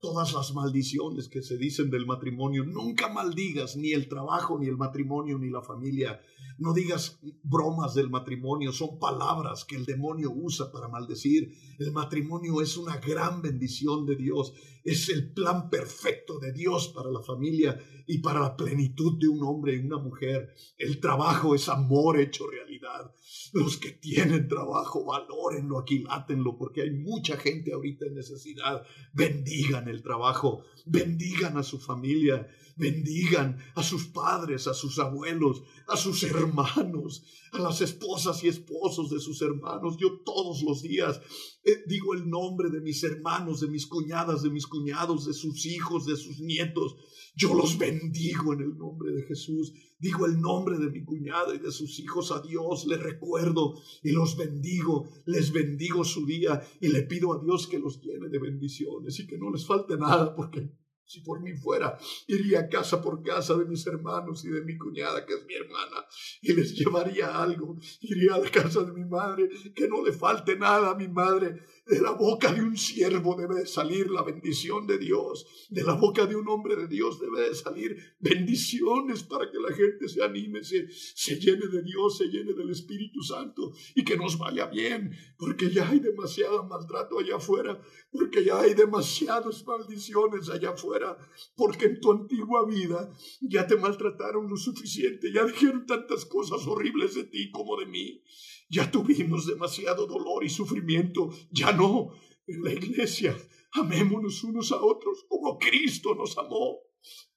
[0.00, 2.64] todas las maldiciones que se dicen del matrimonio.
[2.64, 6.20] Nunca maldigas ni el trabajo, ni el matrimonio, ni la familia.
[6.58, 11.52] No digas bromas del matrimonio, son palabras que el demonio usa para maldecir.
[11.78, 14.54] El matrimonio es una gran bendición de Dios,
[14.84, 19.42] es el plan perfecto de Dios para la familia y para la plenitud de un
[19.42, 20.54] hombre y una mujer.
[20.78, 23.12] El trabajo es amor hecho realidad.
[23.52, 28.82] Los que tienen trabajo, valórenlo, aquilátenlo, porque hay mucha gente ahorita en necesidad.
[29.12, 32.46] Bendigan el trabajo, bendigan a su familia,
[32.76, 39.10] bendigan a sus padres, a sus abuelos, a sus hermanos, a las esposas y esposos
[39.10, 39.96] de sus hermanos.
[39.98, 41.20] Yo todos los días
[41.64, 45.66] eh, digo el nombre de mis hermanos, de mis cuñadas, de mis cuñados, de sus
[45.66, 46.96] hijos, de sus nietos.
[47.38, 49.74] Yo los bendigo en el nombre de Jesús.
[49.98, 52.86] Digo el nombre de mi cuñada y de sus hijos a Dios.
[52.86, 55.06] Les recuerdo y los bendigo.
[55.26, 59.26] Les bendigo su día y le pido a Dios que los llene de bendiciones y
[59.26, 60.72] que no les falte nada porque
[61.08, 65.24] Si por mí fuera, iría casa por casa de mis hermanos y de mi cuñada,
[65.24, 66.04] que es mi hermana,
[66.42, 67.78] y les llevaría algo.
[68.00, 71.62] Iría a la casa de mi madre, que no le falte nada a mi madre.
[71.86, 75.46] De la boca de un siervo debe de salir la bendición de Dios.
[75.70, 79.72] De la boca de un hombre de Dios debe de salir bendiciones para que la
[79.72, 84.16] gente se anime, se, se llene de Dios, se llene del Espíritu Santo y que
[84.16, 87.80] nos vaya bien, porque ya hay demasiado maltrato allá afuera,
[88.10, 91.16] porque ya hay demasiadas maldiciones allá afuera,
[91.54, 97.14] porque en tu antigua vida ya te maltrataron lo suficiente, ya dijeron tantas cosas horribles
[97.14, 98.22] de ti como de mí.
[98.68, 102.12] Ya tuvimos demasiado dolor y sufrimiento, ya no.
[102.46, 103.36] En la iglesia,
[103.72, 106.80] amémonos unos a otros como Cristo nos amó.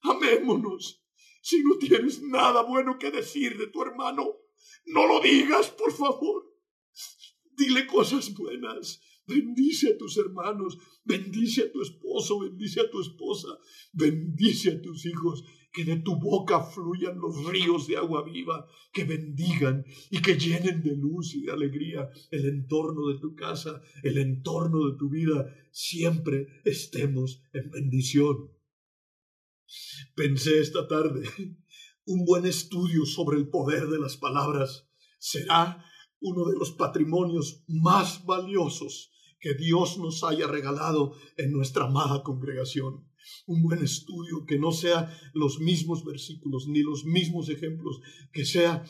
[0.02, 1.04] Amémonos.
[1.42, 4.36] Si no tienes nada bueno que decir de tu hermano,
[4.86, 6.44] no lo digas, por favor.
[7.56, 9.00] Dile cosas buenas.
[9.26, 13.48] Bendice a tus hermanos, bendice a tu esposo, bendice a tu esposa,
[13.92, 19.04] bendice a tus hijos, que de tu boca fluyan los ríos de agua viva, que
[19.04, 24.18] bendigan y que llenen de luz y de alegría el entorno de tu casa, el
[24.18, 25.54] entorno de tu vida.
[25.70, 28.50] Siempre estemos en bendición.
[30.16, 31.22] Pensé esta tarde,
[32.06, 34.88] un buen estudio sobre el poder de las palabras
[35.20, 35.84] será
[36.20, 43.09] uno de los patrimonios más valiosos que Dios nos haya regalado en nuestra amada congregación.
[43.46, 48.00] Un buen estudio que no sea los mismos versículos ni los mismos ejemplos,
[48.32, 48.84] que sea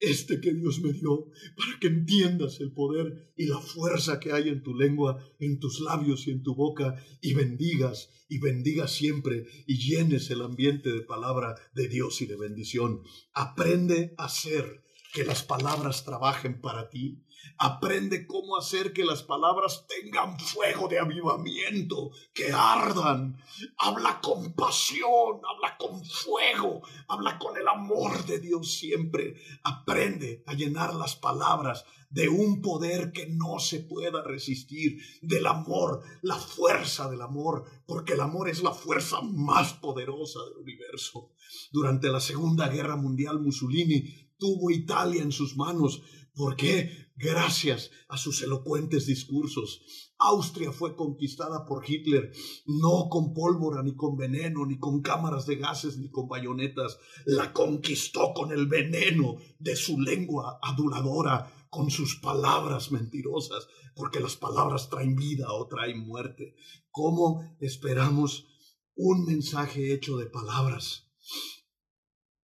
[0.00, 1.26] este que Dios me dio,
[1.56, 5.80] para que entiendas el poder y la fuerza que hay en tu lengua, en tus
[5.80, 11.00] labios y en tu boca, y bendigas y bendigas siempre y llenes el ambiente de
[11.00, 13.02] palabra de Dios y de bendición.
[13.32, 17.24] Aprende a ser que las palabras trabajen para ti.
[17.56, 23.36] Aprende cómo hacer que las palabras tengan fuego de avivamiento, que ardan.
[23.78, 29.34] Habla con pasión, habla con fuego, habla con el amor de Dios siempre.
[29.62, 36.02] Aprende a llenar las palabras de un poder que no se pueda resistir, del amor,
[36.22, 41.32] la fuerza del amor, porque el amor es la fuerza más poderosa del universo.
[41.70, 46.02] Durante la Segunda Guerra Mundial, Mussolini tuvo Italia en sus manos.
[46.34, 47.08] ¿Por qué?
[47.16, 49.80] Gracias a sus elocuentes discursos.
[50.20, 52.30] Austria fue conquistada por Hitler,
[52.66, 56.98] no con pólvora, ni con veneno, ni con cámaras de gases, ni con bayonetas.
[57.26, 64.36] La conquistó con el veneno de su lengua aduladora, con sus palabras mentirosas, porque las
[64.36, 66.54] palabras traen vida o traen muerte.
[66.90, 68.46] ¿Cómo esperamos
[68.94, 71.07] un mensaje hecho de palabras?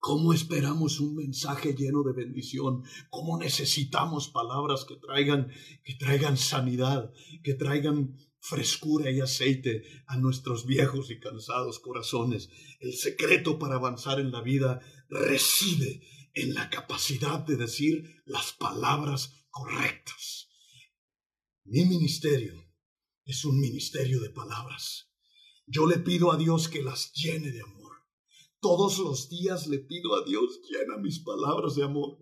[0.04, 2.82] ¿Cómo esperamos un mensaje lleno de bendición?
[3.08, 5.50] ¿Cómo necesitamos palabras que traigan,
[5.82, 7.10] que traigan sanidad,
[7.42, 12.50] que traigan frescura y aceite a nuestros viejos y cansados corazones?
[12.80, 16.02] El secreto para avanzar en la vida reside
[16.34, 20.50] en la capacidad de decir las palabras correctas.
[21.64, 22.62] Mi ministerio
[23.24, 25.08] es un ministerio de palabras.
[25.66, 27.83] Yo le pido a Dios que las llene de amor
[28.64, 32.16] todos los días le pido a Dios, llena mis palabras de amor.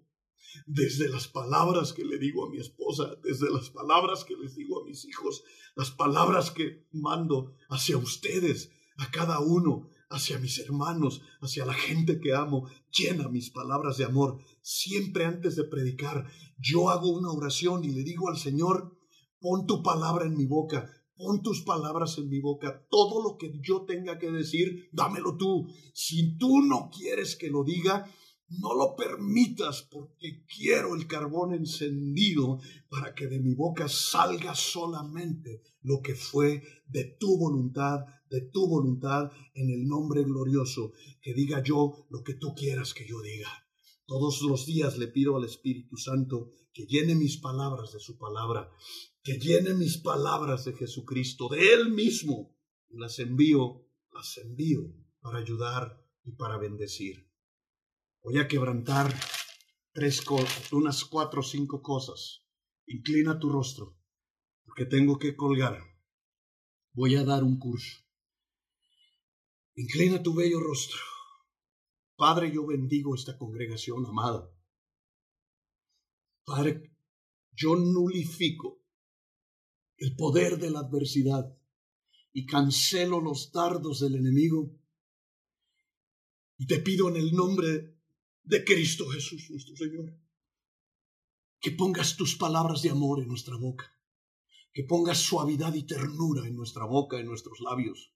[0.67, 4.81] Desde las palabras que le digo a mi esposa, desde las palabras que les digo
[4.81, 5.45] a mis hijos,
[5.77, 12.19] las palabras que mando hacia ustedes, a cada uno, hacia mis hermanos, hacia la gente
[12.19, 14.43] que amo, llena mis palabras de amor.
[14.63, 16.27] Siempre antes de predicar,
[16.59, 18.99] yo hago una oración y le digo al Señor,
[19.39, 20.91] pon tu palabra en mi boca,
[21.23, 22.85] Pon tus palabras en mi boca.
[22.91, 25.69] Todo lo que yo tenga que decir, dámelo tú.
[25.95, 28.11] Si tú no quieres que lo diga,
[28.49, 32.59] no lo permitas porque quiero el carbón encendido
[32.89, 38.67] para que de mi boca salga solamente lo que fue de tu voluntad, de tu
[38.67, 40.91] voluntad en el nombre glorioso.
[41.21, 43.49] Que diga yo lo que tú quieras que yo diga.
[44.07, 48.69] Todos los días le pido al Espíritu Santo que llene mis palabras de su palabra
[49.23, 52.57] que llene mis palabras de Jesucristo, de Él mismo.
[52.89, 57.31] Las envío, las envío para ayudar y para bendecir.
[58.23, 59.13] Voy a quebrantar
[59.93, 62.45] tres cosas, unas cuatro o cinco cosas.
[62.87, 63.97] Inclina tu rostro,
[64.65, 65.79] porque tengo que colgar.
[66.93, 67.99] Voy a dar un curso.
[69.75, 71.01] Inclina tu bello rostro.
[72.17, 74.53] Padre, yo bendigo esta congregación amada.
[76.45, 76.95] Padre,
[77.53, 78.82] yo nulifico
[80.03, 81.57] el poder de la adversidad
[82.33, 84.77] y cancelo los dardos del enemigo.
[86.59, 87.97] Y te pido en el nombre
[88.43, 90.13] de Cristo Jesús nuestro Señor,
[91.61, 93.97] que pongas tus palabras de amor en nuestra boca,
[94.73, 98.13] que pongas suavidad y ternura en nuestra boca, en nuestros labios,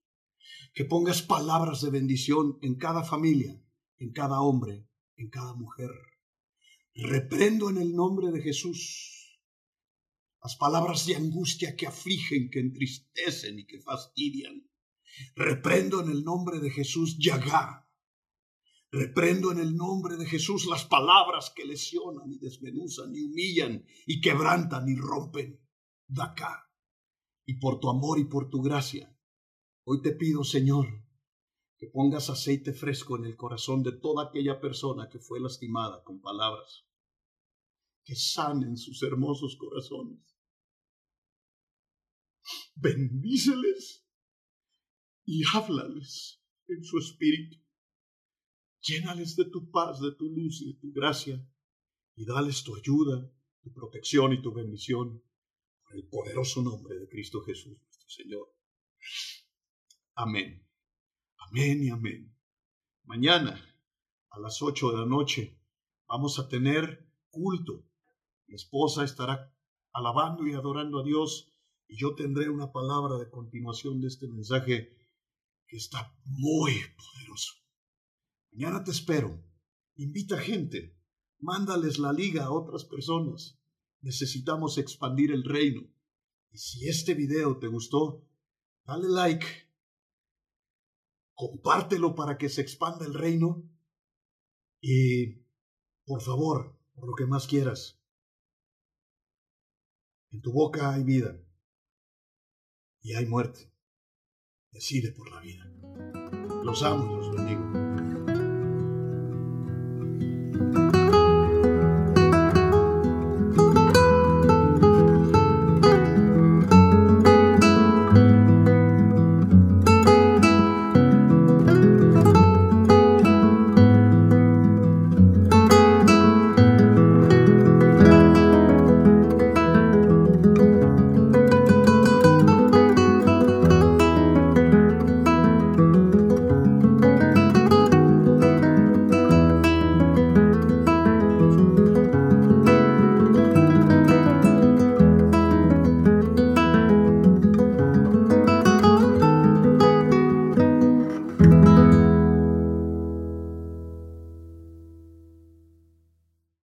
[0.74, 3.62] Que pongas palabras de bendición en cada familia,
[3.98, 5.90] en cada hombre, en cada mujer.
[6.94, 9.15] Reprendo en el nombre de Jesús
[10.42, 14.68] las palabras de angustia que afligen, que entristecen y que fastidian.
[15.34, 17.88] Reprendo en el nombre de Jesús Yagá.
[18.90, 24.20] Reprendo en el nombre de Jesús las palabras que lesionan y desmenuzan y humillan y
[24.20, 25.60] quebrantan y rompen.
[26.06, 26.70] Dacá.
[27.44, 29.16] Y por tu amor y por tu gracia,
[29.84, 30.86] hoy te pido, Señor,
[31.78, 36.20] que pongas aceite fresco en el corazón de toda aquella persona que fue lastimada con
[36.20, 36.85] palabras,
[38.06, 40.38] que sanen sus hermosos corazones.
[42.76, 44.06] Bendíceles
[45.24, 47.58] y háblales en su espíritu.
[48.80, 51.44] Llénales de tu paz, de tu luz y de tu gracia,
[52.14, 53.28] y dales tu ayuda,
[53.60, 55.20] tu protección y tu bendición,
[55.82, 58.54] por el poderoso nombre de Cristo Jesús, nuestro Señor.
[60.14, 60.64] Amén.
[61.38, 62.32] Amén y amén.
[63.02, 63.60] Mañana,
[64.30, 65.60] a las ocho de la noche,
[66.06, 67.84] vamos a tener culto.
[68.46, 69.52] Mi esposa estará
[69.92, 71.52] alabando y adorando a Dios
[71.88, 74.96] y yo tendré una palabra de continuación de este mensaje
[75.66, 77.54] que está muy poderoso.
[78.52, 79.42] Mañana te espero.
[79.96, 80.96] Invita gente.
[81.38, 83.58] Mándales la liga a otras personas.
[84.00, 85.82] Necesitamos expandir el reino.
[86.50, 88.24] Y si este video te gustó,
[88.84, 89.46] dale like.
[91.34, 93.68] Compártelo para que se expanda el reino.
[94.80, 95.42] Y,
[96.04, 98.00] por favor, por lo que más quieras,
[100.36, 101.34] en tu boca hay vida
[103.00, 103.72] y hay muerte
[104.70, 105.64] decide por la vida.
[106.62, 107.85] Los amo y los bendigo.